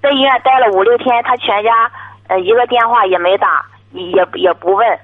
[0.01, 1.93] 在医院待了五六天，他全家
[2.29, 4.99] 呃一个电话也没打，也也不问，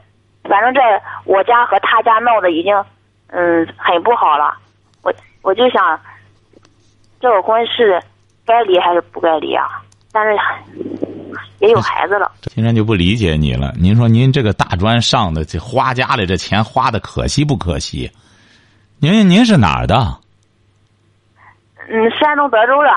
[0.45, 0.81] 反正这
[1.27, 2.83] 我家和他家闹的已经
[3.27, 4.57] 嗯很不好了。
[5.03, 6.01] 我我就想，
[7.21, 8.03] 这个婚是
[8.47, 9.68] 该离还是不该离啊？
[10.11, 10.38] 但是
[11.62, 12.31] 也有孩子了。
[12.55, 13.72] 金山就不理解你了。
[13.79, 18.11] 您说您这个大专上的这花家里这钱花的可惜不可惜？
[18.98, 20.18] 您您是哪儿的？
[21.88, 22.90] 嗯，山东德州的，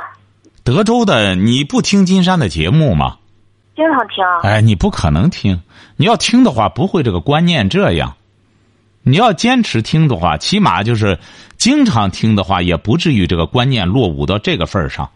[0.64, 3.18] 德州的，你不听金山的节目吗？
[3.76, 4.24] 经常听。
[4.42, 5.62] 哎，你不可能听。
[5.96, 8.16] 你要听的话，不会这个观念这样。
[9.04, 11.20] 你要坚持听的话，起码就是
[11.58, 15.08] 经常听的话，也不至于这个观念落伍到这个份儿上，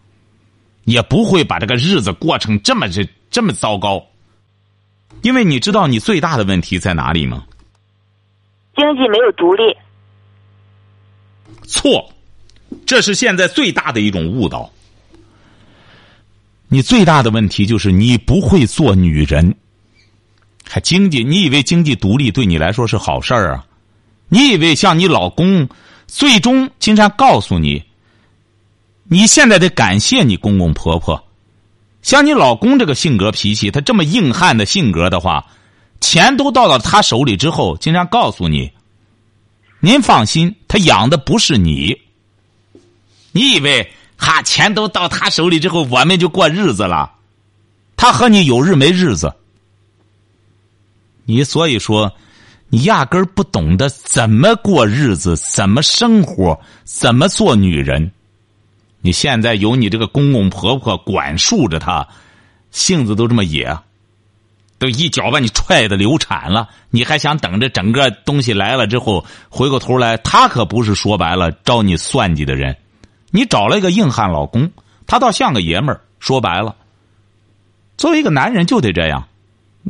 [0.84, 4.06] 也不会把这个日子过成这么这这么糟糕。
[5.22, 7.46] 因为你知道你最大的问题在哪里吗？
[8.76, 9.64] 经济没有独立。
[11.64, 12.10] 错，
[12.86, 14.72] 这是现在最大的一种误导。
[16.70, 19.56] 你最大的问题就是你不会做女人，
[20.64, 21.24] 还经济？
[21.24, 23.66] 你以为经济独立对你来说是好事儿啊？
[24.30, 25.68] 你以为像你老公，
[26.08, 27.84] 最终金山告诉你，
[29.04, 31.22] 你现在得感谢你公公婆婆。
[32.02, 35.46] 像你老公这个性格脾气，他这么硬汉的性格的话，
[36.00, 38.72] 钱都到了他手里之后，经常告诉你，
[39.80, 41.96] 您放心，他养的不是你。
[43.32, 47.12] 你以为哈钱都到他手里之后，我们就过日子了？
[47.98, 49.34] 他和你有日没日子。
[51.26, 52.12] 你所以说，
[52.70, 58.10] 你压根儿不懂得怎么过日子，怎么生活，怎么做女人。
[59.02, 62.08] 你现在有你这个公公婆婆管束着他，
[62.72, 63.78] 性子都这么野，
[64.78, 70.18] 都一脚把你踹的流产了，你还想等着整个东西来了之后回过头来？
[70.18, 72.76] 他可不是说白了招你算计的人。
[73.32, 74.72] 你找了一个硬汉老公，
[75.08, 76.02] 他倒像个爷们儿。
[76.20, 76.76] 说白了，
[77.96, 79.30] 作为一个男人就得这样，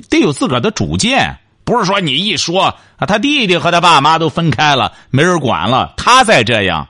[0.09, 2.65] 得有自个儿的主见，不是说你一说
[2.97, 6.87] 啊，他弟弟和他爸妈都分开了，没人管了，他再这样，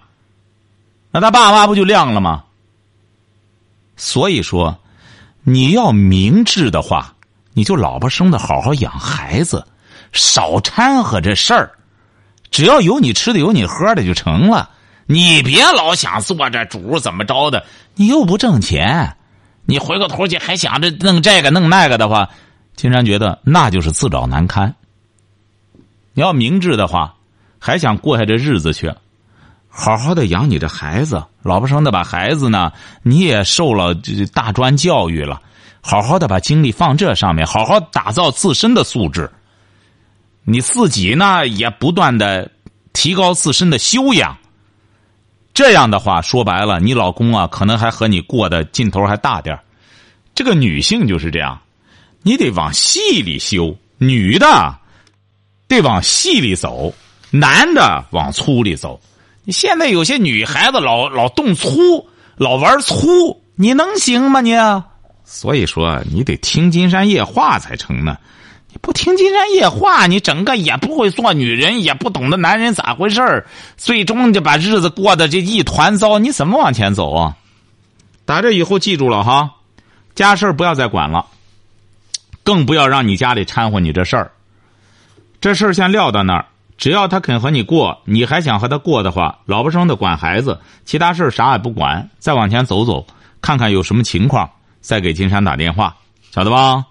[1.11, 2.43] 那他爸妈不就亮了吗？
[3.95, 4.79] 所以说，
[5.43, 7.15] 你要明智的话，
[7.53, 9.65] 你就老婆生的好好养孩子，
[10.13, 11.71] 少掺和这事儿，
[12.51, 14.69] 只要有你吃的有你喝的就成了。
[15.05, 19.17] 你别老想做这主怎么着的，你又不挣钱，
[19.65, 22.29] 你回过头去还想着弄这个弄那个的话，
[22.75, 24.75] 金山觉得那就是自找难堪。
[26.13, 27.15] 你要明智的话，
[27.57, 28.93] 还想过下这日子去，
[29.79, 32.69] 好好的养你的孩子，老婆生的把孩子呢，
[33.01, 35.41] 你也受了这大专教育了，
[35.79, 39.31] 好好的把精力放这上面，好好打造自身的素质。
[40.43, 42.51] 你自己呢，也不断的
[42.91, 44.37] 提高自身的修养。
[45.53, 49.57] 这样的话，说白了，你老公啊，可能还和你过的劲头还大点
[50.35, 51.57] 这个女性就是这样，
[52.21, 54.75] 你得往细里修，女的
[55.69, 56.93] 得往细里走，
[57.31, 58.99] 男的往粗里走。
[59.49, 62.07] 你现在有些女孩子老老动粗，
[62.37, 64.53] 老玩粗，你能行吗你？
[65.25, 68.15] 所以说，你得听金山夜话才成呢。
[68.67, 77.35] 你不听金山夜话，你整个也不会做女人，也不懂得男人咋回事儿，最终就把日子过得这一团糟，你怎么往前走啊？
[78.25, 79.49] 打这以后记住了哈，
[80.13, 81.25] 家事不要再管了，
[82.43, 84.31] 更不要让你家里掺和你这事儿。
[85.41, 86.45] 这事儿先撂到那儿，
[86.79, 93.05] 只要他肯和你过，你还想和他过的话，老婆生的管孩子，其他事儿啥也不管，再往前走走，
[93.41, 95.93] 看看有什么情况，再给金山打电话，
[96.31, 96.85] 晓得吧？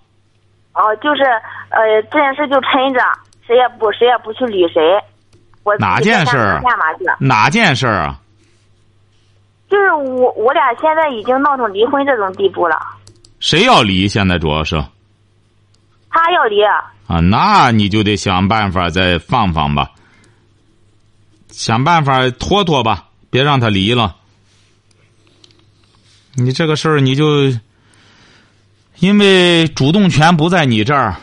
[0.75, 1.23] 哦，就是
[1.71, 3.01] 呃，这件事就抻着，
[3.47, 4.83] 谁也不谁也不去理谁。
[5.65, 7.05] 我哪件事儿干嘛去？
[7.19, 8.21] 哪件事儿啊？
[9.71, 12.79] 就是我我俩现在已经闹成离婚这种地步了，
[13.41, 14.07] 谁要离？
[14.07, 14.77] 现在主要是
[16.11, 16.63] 他要离，
[17.07, 19.91] 啊，那你就得想办法再放放吧，
[21.51, 24.17] 想办法拖拖吧，别让他离了。
[26.35, 27.53] 你这个事儿，你就
[29.01, 31.17] 因为主动权不在你这儿，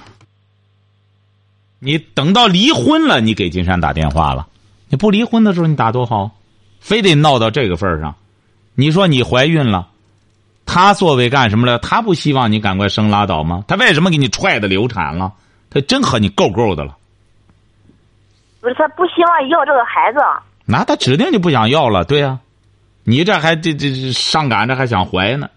[1.79, 4.47] 你等到离婚了，你给金山打电话了。
[4.87, 6.31] 你不离婚的时候，你打多好，
[6.79, 8.15] 非得闹到这个份儿上。
[8.75, 9.89] 你说你怀孕了，
[10.65, 11.79] 他作为干什么了？
[11.79, 13.63] 他不希望你赶快生拉倒吗？
[13.67, 15.33] 他为什么给你踹的流产了？
[15.69, 16.97] 他真和你够够的了。
[18.61, 20.19] 不是他不希望要这个孩子，
[20.65, 22.39] 那他指定就不想要了，对呀、
[23.03, 25.49] 你这还这这这上赶着还想怀呢，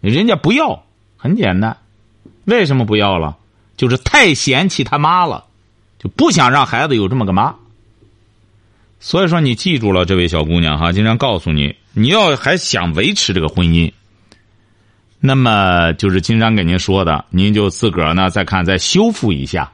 [0.00, 0.82] 人家不要，
[1.16, 1.76] 很简单，
[2.44, 3.36] 为什么不要了？
[3.76, 5.44] 就是太嫌弃他妈了，
[5.98, 7.54] 就不想让孩子有这么个妈。
[8.98, 13.92] 所以说，你记住了，这位小姑娘哈，经常告诉你，你要还想维持这个婚姻，
[15.26, 19.72] 那么就是金山给您说的，您就自个儿呢再看再修复一下。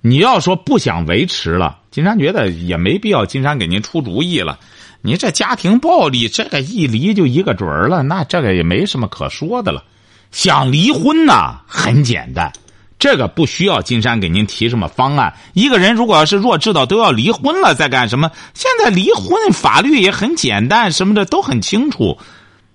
[0.00, 4.58] 你要说不想维持了，金山觉得也没必要，金山给您出主意了。
[5.00, 9.84] 你这家庭暴力，这个一离就一个准儿了，那这个也没什么可说的了。
[10.32, 12.52] 想离婚呐，很简单，
[12.98, 15.32] 这个不需要金山给您提什么方案。
[15.52, 18.28] 一个人如果要是弱智到都要离婚了，再干什么？
[18.54, 22.18] 现在离婚法律也很简单，什么的都很清楚。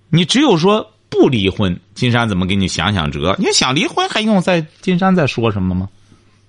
[0.09, 3.35] 你只有说不离婚，金山怎么给你想想辙？
[3.39, 5.87] 你想离婚还用在金山再说什么吗？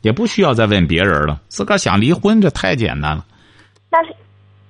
[0.03, 3.25] 也不需要再问别人了，自个儿想离婚，这太简单了。
[3.91, 4.15] 但是，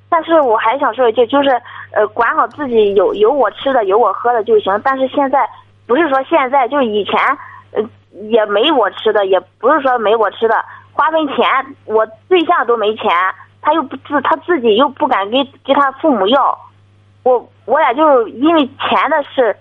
[0.08, 1.50] 但是我还想说一句，就是
[1.92, 4.80] 呃，管好自己有有我吃的，有我喝的就行。
[4.82, 5.38] 但是现在
[5.86, 7.14] 不是说现在，就以前
[7.70, 7.80] 呃
[8.28, 10.54] 也没我吃的，也不是说没我吃的，
[10.92, 11.36] 花分钱
[11.84, 13.04] 我对象都没钱，
[13.60, 16.58] 他又不自他自己又不敢给给他父母要，
[17.22, 19.56] 我我俩就因为钱的事，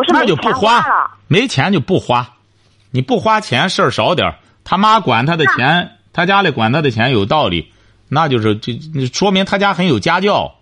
[0.00, 1.10] 我是那就不花了。
[1.28, 2.26] 没钱就不花，
[2.90, 7.70] 你不花钱事儿少点儿他妈管他的钱，他家里管他的钱有道理，
[8.08, 10.54] 那就是这这说明他家很有家教。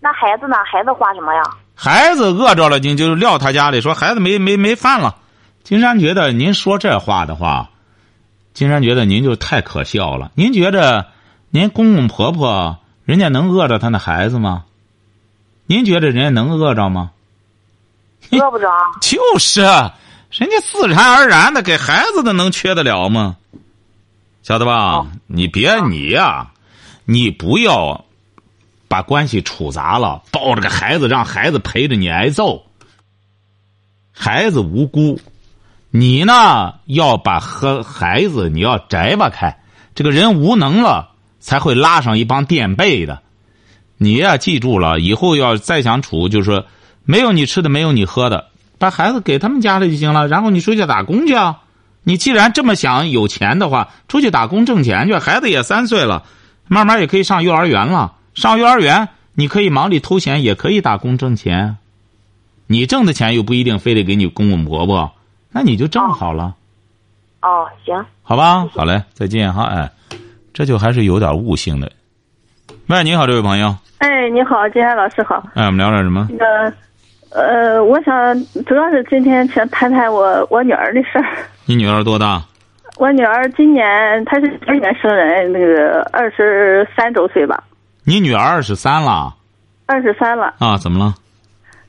[0.00, 0.56] 那孩子呢？
[0.70, 1.42] 孩子花什么呀？
[1.74, 5.16] 孩子饿着了，你就撂他家里说孩子没没没饭了。
[5.62, 7.70] 金山觉得您说这话的话，
[8.52, 10.30] 金山觉得您就太可笑了。
[10.34, 11.06] 您觉得
[11.48, 14.64] 您公公婆婆人家能饿着他那孩子吗？
[15.66, 17.12] 您觉得人家能饿着吗？
[18.30, 18.68] 饿不着。
[19.00, 23.36] 就是，人家自然而然的给孩子的能缺得了吗？
[24.42, 25.06] 晓得吧？
[25.26, 26.50] 你别你呀、
[27.04, 28.04] 你不要
[28.88, 32.62] 把关系处砸了，抱着个孩子让孩子陪着你挨揍。
[34.12, 35.18] 孩子无辜，
[35.90, 39.62] 你呢要把和孩子你要摘吧开，
[39.94, 43.22] 这个人无能了才会拉上一帮垫背的。
[43.96, 46.66] 你呀、记住了，以后要再想处，就是说
[47.04, 48.46] 没有你吃的，没有你喝的，
[48.78, 50.26] 把孩子给他们家里就行了。
[50.28, 51.60] 然后你出去打工去啊！
[52.02, 55.16] 你既然这么想有钱的话，出去打工挣钱去。
[55.16, 56.24] 孩子也三岁了，
[56.68, 58.12] 慢慢也可以上幼儿园了。
[58.34, 61.76] 上幼儿园，你可以忙里偷闲，也可以打工挣钱。
[62.66, 65.12] 你挣的钱又不一定非得给你公公婆婆，
[65.50, 66.54] 那你就挣好了，
[67.42, 68.66] 哦，行，好吧？
[68.72, 69.64] 好嘞，再见哈！
[69.64, 69.90] 哎，
[70.54, 71.92] 这就还是有点悟性的。
[72.86, 75.42] 喂，你好，这位朋友，哎，你好，金山老师好。
[75.54, 76.26] 哎，我们聊点什么？
[76.30, 76.76] 那个，
[77.34, 78.32] 呃，我想
[78.64, 81.24] 主要是今天想谈谈我我女儿的事儿。
[81.66, 82.40] 你女儿多大？
[82.96, 87.64] 我女儿今年她是九二年生人，那个二十三周岁吧，
[88.04, 89.34] 你女儿二十三了
[89.86, 90.54] 二十三了。
[90.60, 90.76] 啊？
[90.78, 91.12] 怎么了？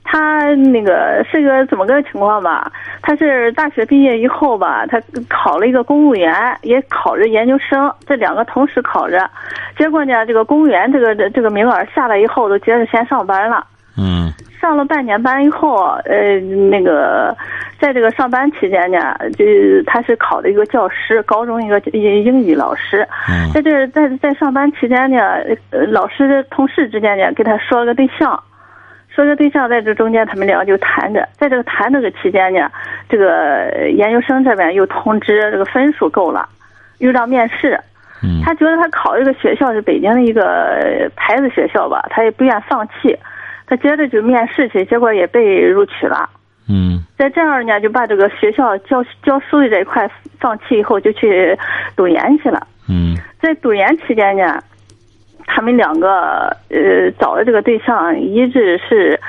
[0.03, 2.71] 她那个是个怎么个情况吧？
[3.03, 9.29] 她是大学毕业以后吧，她考了一个公务员，也考着研究生，这两个同时考着。
[9.77, 13.63] 结果呢，这个公务员这个这个名额下来以后，都接着先上班了。
[13.97, 14.33] 嗯。
[14.59, 16.39] 上了半年班以后，呃，
[16.71, 17.35] 那个，
[17.79, 19.45] 在这个上班期间呢，就
[19.85, 23.07] 他是考的一个教师，高中一个英英语老师。
[23.29, 23.51] 嗯。
[23.53, 25.19] 在这在在上班期间呢，
[25.69, 28.41] 呃，老师同事之间呢，给他说了个对象，
[29.09, 32.67] 说个对象，在这中间他们俩就谈着，在这个谈这个期间呢，
[33.07, 36.49] 这个研究生这边又通知这个分数够了，
[36.97, 37.79] 又让面试。
[38.23, 38.41] 嗯。
[38.43, 43.15] 他觉得他考这个学校是北京的一个牌子学校吧，他也不愿放弃，
[43.67, 46.29] 他接着就面试去，结果也被录取了。
[46.67, 50.09] 嗯在这样呢，就把这个学校教教书的这一块
[50.39, 51.57] 放弃以后，就去
[51.95, 52.67] 读研去了。
[52.89, 54.59] 嗯在读研期间呢，
[55.45, 59.19] 他们两个呃找的这个对象一直是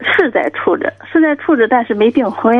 [0.00, 2.54] 是在处着，是在处着，但是没订婚，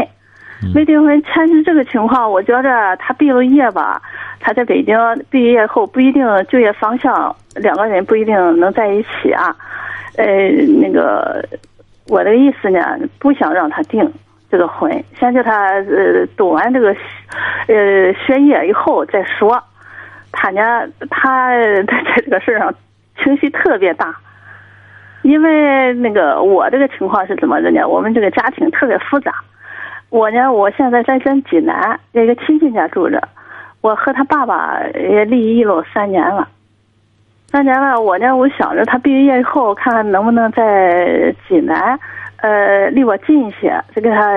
[0.74, 1.22] 没订婚。
[1.35, 4.01] 但是这个情况，我觉着他毕了业吧，
[4.43, 4.99] 他在北京
[5.30, 9.57] 毕业后不一定就业方向，两个人不一定能在一起啊。
[10.16, 10.26] 呃，
[10.80, 11.43] 那个
[12.09, 14.12] 我的意思呢，不想让他订
[14.51, 16.88] 这个婚，先叫他呃读完这个
[17.68, 19.62] 呃学业以后再说。
[20.32, 22.74] 他呢，他在这个事儿上
[23.22, 24.14] 情绪特别大。
[25.22, 27.86] 因为那个我这个情况是怎么的呢？
[27.86, 29.32] 我们这个家庭特别复杂。
[30.11, 33.22] 我呢，我现在在咱济南一个亲戚家住着。
[33.83, 36.49] 我和他爸爸也离异了三年了。
[37.49, 41.99] 三年了，我呢，我想着他毕业以后，看看能不能在济南，
[42.39, 44.33] 呃，离我近一些，再给他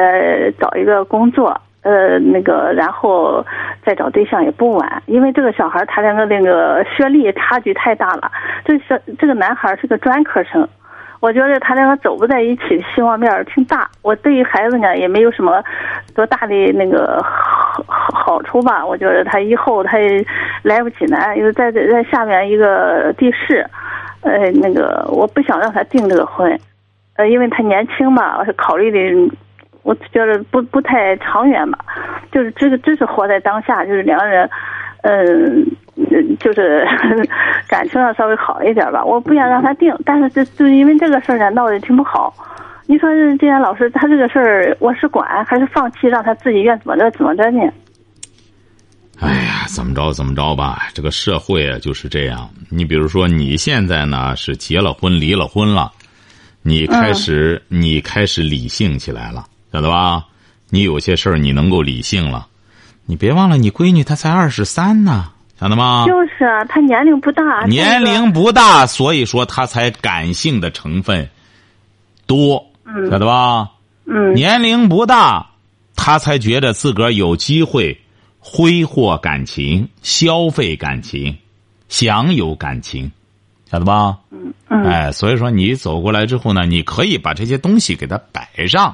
[0.59, 3.41] 找一个工作，呃，那个，然后
[3.85, 5.01] 再找对象也不晚。
[5.05, 8.29] 因为这个小孩他两个那个学历差距太大了。
[8.65, 10.67] 这小这个男孩是个专科生。
[11.25, 13.89] 我觉得他两个走不在一起的希望面儿挺大。
[14.03, 15.59] 我对于孩子呢也没有什么
[16.13, 18.85] 多大的那个好好处吧。
[18.85, 20.23] 我觉得他以后他也
[20.61, 23.65] 来不济南，因为在在下面一个地市，
[24.21, 26.59] 呃，那个我不想让他订这个婚，
[27.15, 29.35] 呃，因为他年轻嘛，我是考虑的，
[29.81, 31.79] 我觉得不不太长远吧。
[32.31, 34.47] 就是这个，只是活在当下，就是两个人，
[35.05, 35.65] 嗯。
[36.41, 36.85] 就是
[37.69, 42.33] 感情上稍微好一点吧，我不想让他定，但是这就因为这个事儿呢闹得挺不好。
[42.85, 47.61] 你说这些老师，他这个事儿我是管还是放弃，让他自己愿怎么着怎么着呢？
[49.21, 52.47] 哎呀，怎么着怎么着吧，这个社会啊就是这样。
[52.69, 55.89] 你比如说你现在呢是结了婚离了婚了，
[56.61, 60.25] 你开始你开始理性起来了，晓得吧？
[60.69, 62.45] 你有些事儿你能够理性了，
[63.05, 65.31] 你别忘了你闺女她才二十三呢。
[65.57, 66.05] 晓得吗？
[66.05, 67.65] 就是啊，她年龄不大。
[67.65, 71.29] 年龄不大，所以说她才感性的成分
[72.27, 72.65] 多，
[73.09, 73.69] 晓得吧？
[74.05, 74.33] 嗯。
[74.33, 75.51] 年龄不大，
[75.95, 78.01] 她才觉得自个儿有机会
[78.39, 81.37] 挥霍感情、消费感情、
[81.87, 83.09] 享有感情，
[83.71, 84.17] 晓得吧？
[84.31, 84.83] 嗯嗯。
[84.83, 88.93] 哎，所以说你走过来之后呢，你可以把这些东西给她摆上。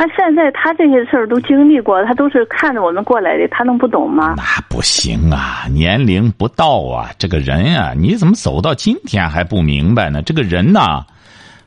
[0.00, 4.32] 他现在他这些事儿都经历过，他都是看着我们过来的，他能不懂吗？
[4.34, 10.22] 那不行啊，年龄不到啊，这个人啊，你怎么走到今天还不明白呢？
[10.22, 11.04] 这个人呢，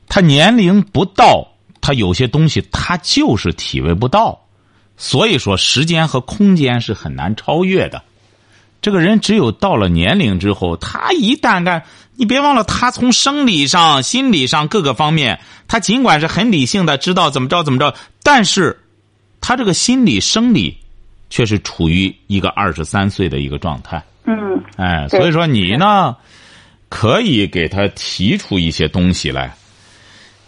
[0.09, 1.47] 他年龄不到，
[1.79, 4.39] 他有些东西他就是体会不到，
[4.97, 8.01] 所以说时间和空间是很难超越的。
[8.81, 11.83] 这个人只有到了年龄之后，他一旦干。
[12.15, 18.79] 你别忘了，他从生理上、心理上各个方面，他尽管是很理性的，知道怎么着怎么着，但是，
[19.41, 20.77] 他这个心理生理，
[21.29, 24.03] 却是处于一个二十三岁的一个状态。
[24.25, 24.63] 嗯。
[24.77, 26.15] 哎，所以说你呢，
[26.87, 29.55] 可以给他提出一些东西来，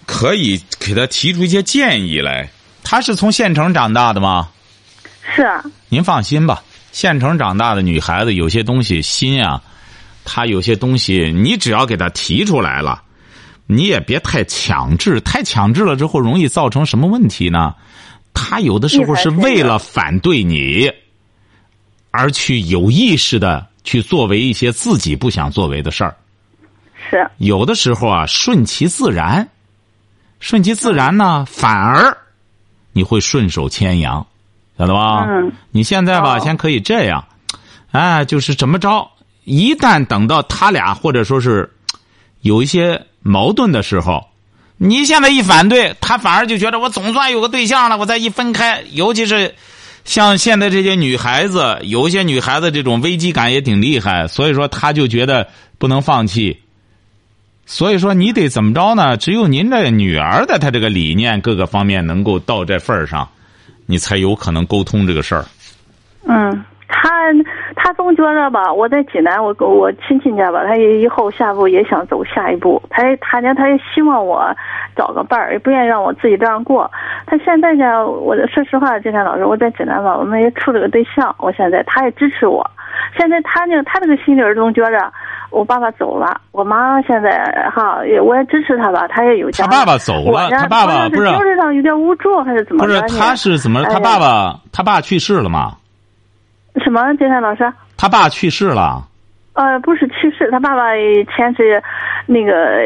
[0.06, 2.48] 可以给他提出一些建议来。
[2.84, 4.50] 他是从县城长大的吗？
[5.36, 5.64] 是啊。
[5.90, 9.64] 您放心吧，县城长大的女孩子，有些东西心啊。
[10.26, 13.04] 他有些东西，你只要给他提出来了，
[13.68, 17.74] 你也别太强制，太强制了之后，容易造成什么问题呢？
[18.34, 20.92] 他有的时候是为了反对你，
[22.12, 26.18] 而去有意识的去作为一些自己不想作为的事儿。
[27.10, 27.26] 是。
[27.38, 29.48] 有的时候啊，顺其自然，
[30.40, 32.18] 顺其自然呢，反而
[32.92, 34.26] 你会顺手牵羊，
[34.78, 35.26] 晓得吧？
[35.30, 35.52] 嗯。
[35.72, 37.24] 你现在吧，先可以这样，
[37.92, 39.10] 哎，就是怎么着？
[39.46, 41.72] 一旦等到他俩或者说是
[42.42, 44.28] 有一些矛盾的时候，
[44.78, 47.98] 你现在一反对，他反而就觉得我总算有个对象了。
[47.98, 49.56] 我再一分开，尤其是
[50.04, 56.60] 像现在这些女孩子，有一些女孩子这种危机感也挺厉害，所以说他就觉得不能放弃。
[57.68, 59.16] 所以说你得怎么着呢？
[59.18, 63.30] 只有您这女儿的她这个理念各个方面能够到这份儿上，
[63.86, 65.46] 你才有可能沟通这个事儿。
[66.28, 66.64] 嗯。
[67.02, 67.32] 他
[67.76, 72.82] 他总觉着吧，我在济南，我我亲戚家吧，他也以后下步也想走下一步。
[72.90, 74.46] 他他呢，他也希望我
[74.96, 76.90] 找个伴儿，也不愿意让我自己这样过。
[77.28, 81.36] 他现在呢，我说实话，金山老师，我在济南吧，我们也处了个对象。
[81.38, 82.66] 我现在他也支持我。
[83.18, 85.12] 现在他呢，他这个心里儿总觉着
[85.52, 89.66] 我爸爸走了，我妈现在哈，我也支持他吧，他也有家。
[89.66, 92.86] 他爸爸走了，他爸爸不是精神上有点无助，还是怎么？
[92.86, 93.84] 不是，他是怎么？
[93.84, 95.74] 他爸爸他爸去世了吗？
[96.84, 97.14] 什么？
[97.16, 97.72] 金山老师？
[97.98, 99.02] 他爸去世了。
[99.54, 101.82] 呃，不是去世，他爸爸以前是
[102.26, 102.86] 那个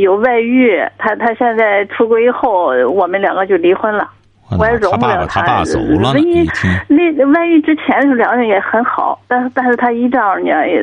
[0.00, 4.08] 有外遇，他他现在出轨以后，我们两个就离婚了。
[4.58, 5.42] 我也容不了他。
[5.42, 6.14] 他爸走了。
[6.88, 10.82] 那外遇之前是两个人也很好，但是但是他一这样呢，也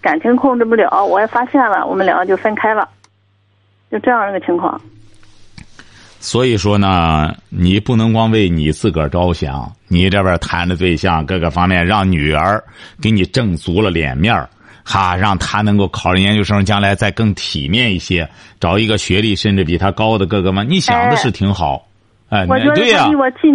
[0.00, 2.88] 感情控制不了，我也发现了，我们两个就分开了，
[3.90, 4.80] 就这样一个情况。
[6.24, 12.64] 所以说呢，你不能光为你自个儿着想，你这边谈的对象各个方面，让女儿
[12.98, 14.48] 给你挣足了脸面儿，
[14.82, 18.26] 哈，让她能够考上研究生，将来再更体面一些，
[18.58, 21.86] 找一个学历甚至比他高的哥哥们，你想的是挺好。
[22.30, 23.06] 哎，我觉得对呀、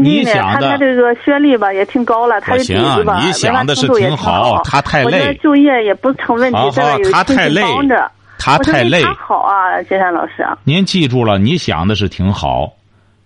[0.03, 2.77] 你想的他他这个学历吧也挺高了，他的行
[3.25, 8.11] 你想的是挺好好，他太我觉得累就业也不成问题好，这好个他太累帮着。
[8.39, 9.13] 他太累他。
[9.13, 10.57] 好啊，金山老师啊。
[10.63, 12.73] 您记住了，你想的是挺好。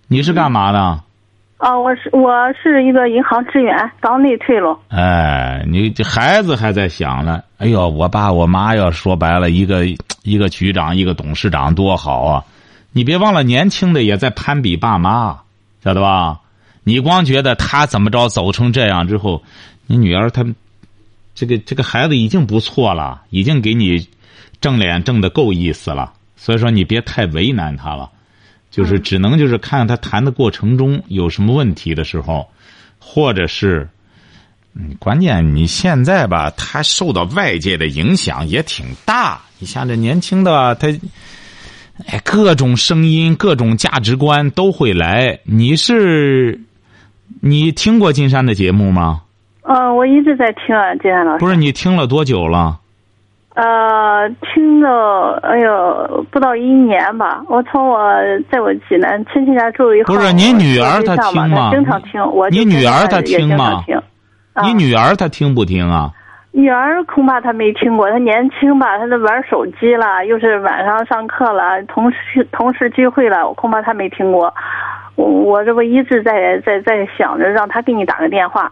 [0.08, 0.80] 你是干嘛的？
[1.58, 2.30] 啊，我是我
[2.62, 4.78] 是一个银行职员，刚内退了。
[4.90, 7.42] 哎，你这孩子还在想呢。
[7.58, 9.86] 哎呦，我爸我妈要说白了，一个
[10.24, 12.44] 一个局长，一个董事长，多好啊！
[12.92, 15.40] 你别忘了，年轻的也在攀比爸妈，
[15.82, 16.42] 晓得吧？
[16.84, 19.42] 你光觉得他怎么着走成这样之后，
[19.88, 20.46] 你女儿她
[21.34, 24.06] 这个这个孩子已经不错了，已经给你
[24.62, 26.14] 挣脸挣的够意思了。
[26.36, 28.10] 所以说，你别太为难他了，
[28.70, 32.48] 就是只能就是看看他谈的过程中有什么问题的时候，
[33.00, 33.88] 或者是。
[34.76, 39.40] 嗯，关键你现在吧，他受到外界的影响也挺大。
[39.60, 40.88] 你像这年轻的他，
[42.08, 45.40] 哎，各种声音、各种价值观都会来。
[45.44, 46.60] 你是，
[47.40, 49.22] 你听过金山的节目吗？
[49.62, 51.40] 呃，我一直在听啊，金山老师。
[51.40, 52.80] 不是，你听了多久了？
[53.56, 57.44] 呃，听了，哎呦，不到一年吧。
[57.48, 58.00] 我从我
[58.52, 63.84] 在我济南亲戚家住以后，不是你女儿她听吗她经常听，我就你女儿她听吗
[64.64, 66.10] 你女儿她听不听啊？
[66.52, 74.52] 女儿恐怕她没听过，她年轻吧，她都玩手机了，又是晚上上课了，同事同事聚会了，我恐怕她没听过。
[75.16, 78.72] 我我这不一直在在在想着让她给你打个电话，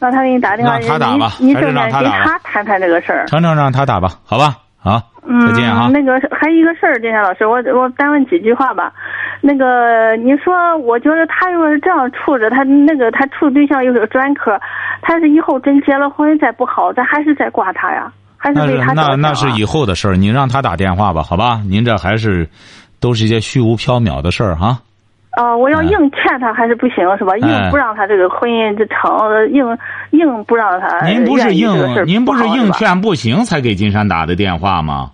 [0.00, 3.26] 让他给你打电话，让他打吧你正面给让她打吧她谈谈这个事儿。
[3.26, 5.88] 成成让他打吧，好吧，好，嗯，再见哈。
[5.92, 8.92] 那个还有一个事儿，金山老师，我我单问几句话吧。
[9.42, 14.58] 那个你说，我觉得他要是这样处着，他那个他处对象又是专科，
[15.02, 21.60] 他是以后真结了婚再不好，咱还是再挂他呀，还是为他着想啊那是以后的事儿，你让他打电话吧，好吧？
[21.68, 22.48] 您这还是
[23.00, 24.66] 都是一些虚无缥缈的事儿哈。
[24.66, 24.78] 啊、
[25.56, 27.32] 我要硬劝他还是不行是吧？
[27.34, 29.64] 哎硬不让他这个婚姻这成，硬
[30.10, 31.70] 硬不让他您不是硬，
[32.06, 35.12] 您不是硬劝不行才给金山打的电话吗？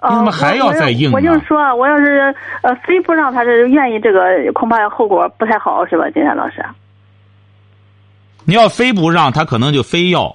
[0.00, 6.64] 哦你怎么还要再硬我就说，我要是呃非不让他这愿意这个，恐怕后果不太好，是吧，金山老师？
[8.46, 10.34] 你要非不让他，可能就非要。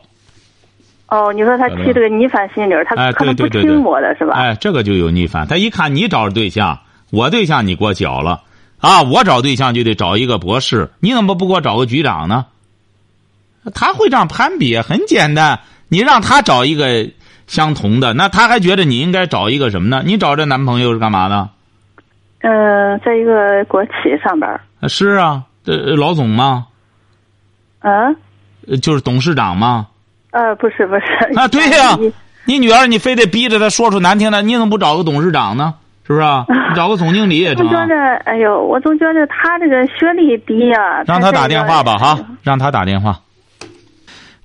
[1.08, 4.36] 哦，你说他起这个逆反心理，他哎，可能不听我的是吧？
[4.36, 5.48] 哎，这个就有逆反。
[5.48, 6.78] 他一看你找着对象，
[7.12, 8.42] 我对象你给我搅了
[8.86, 9.02] 啊！
[9.02, 12.46] 我找对象就得找一个博士，你怎么不给我找个局长呢？
[13.74, 15.60] 他会这样攀比，很简单。
[15.88, 17.10] 你让他找一个
[17.48, 20.04] 相同的，那他还觉得你应该找一个什么呢？
[20.06, 21.50] 你找这男朋友是干嘛的？
[22.42, 23.92] 呃、在一个国企
[24.24, 24.48] 上班。
[24.80, 26.68] 啊是啊，这老总吗？
[27.80, 28.14] 啊，
[28.68, 29.88] 呃就是董事长吗？
[30.30, 31.02] 呃，不是不是。
[31.36, 32.14] 啊，对呀、 你
[32.46, 35.74] 你女儿你非得逼着她说出难听的，你怎么不找个董事长呢？
[36.06, 36.46] 是不是啊？
[36.48, 37.70] 你 找个总经理也成啊。
[37.70, 43.20] 我觉得，哎呦，我总觉得他这个学历低呀、让他打电话吧，哈，让他打电话。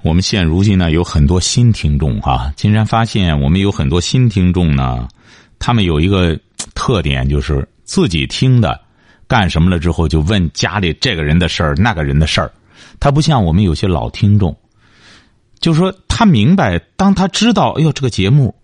[0.02, 5.06] 我们现如今呢有很多新听众哈，金山发现我们有很多新听众呢，
[5.58, 6.34] 他们有一个
[6.74, 8.80] 特点就是自己听的，
[9.28, 12.50] 干什么了之后就问家里这个人的事儿那个人的事儿，
[12.98, 14.56] 他不像我们有些老听众，
[15.60, 18.54] 就说他明白，当他知道，哎呦，这个节目，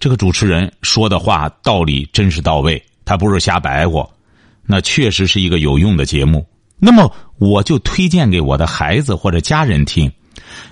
[0.00, 4.08] 这个主持人说的话道理真是到位，他不是瞎白活，
[4.64, 6.46] 那确实是一个有用的节目。
[6.78, 10.10] 那么我就推荐给我的孩子或者家人听。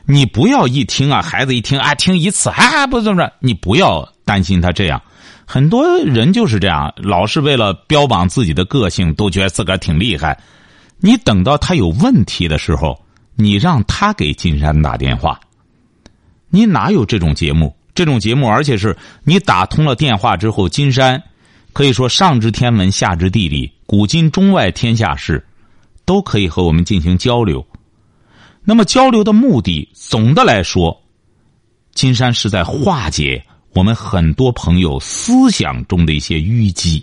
[0.06, 5.00] 你不要一听啊，孩子一听啊，听一次啊，不怎么着，你不要担心他这样。
[5.46, 10.38] 很多人就是这样，老是为了标榜自己的个性，都觉得自个儿挺厉害。
[10.98, 12.98] 你等到他有问题的时候，
[13.36, 15.38] 你让他给金山打电话。
[16.54, 17.74] 你哪有这种节目？
[17.96, 21.20] 这种节目，而且是你打通了电话之后，金山
[21.72, 25.44] 可以说上知天文，下知地理，古今中外天下事，
[26.04, 27.66] 都可以和我们进行交流。
[28.62, 31.02] 那么交流的目的，总的来说，
[31.92, 37.02] 金山是在化解我们很多朋友思想中的一些淤积。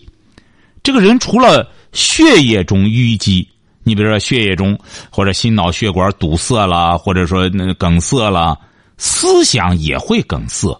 [0.81, 3.45] 这个人除了血液中淤积，
[3.83, 4.79] 你比如说血液中
[5.09, 8.57] 或者心脑血管堵塞了，或者说那梗塞了，
[9.03, 10.79] 思想也会梗塞。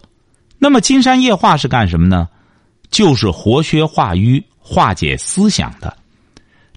[0.56, 2.28] 那么金山液化是干什么呢？
[2.88, 5.96] 就是活血化瘀、化解思想的。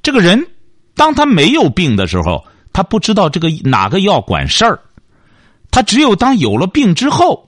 [0.02, 0.44] 这个人，
[0.96, 2.44] 当他没有病的时候，
[2.74, 4.80] 他不知道这个哪个药管事儿，
[5.70, 7.48] 他只有当有了病之后，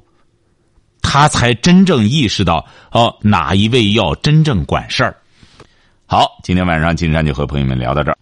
[1.02, 5.18] 他才真正意识到哦，哪一味药真正管事儿。
[6.06, 8.18] 好，今天晚上金山就和朋友们聊到这儿。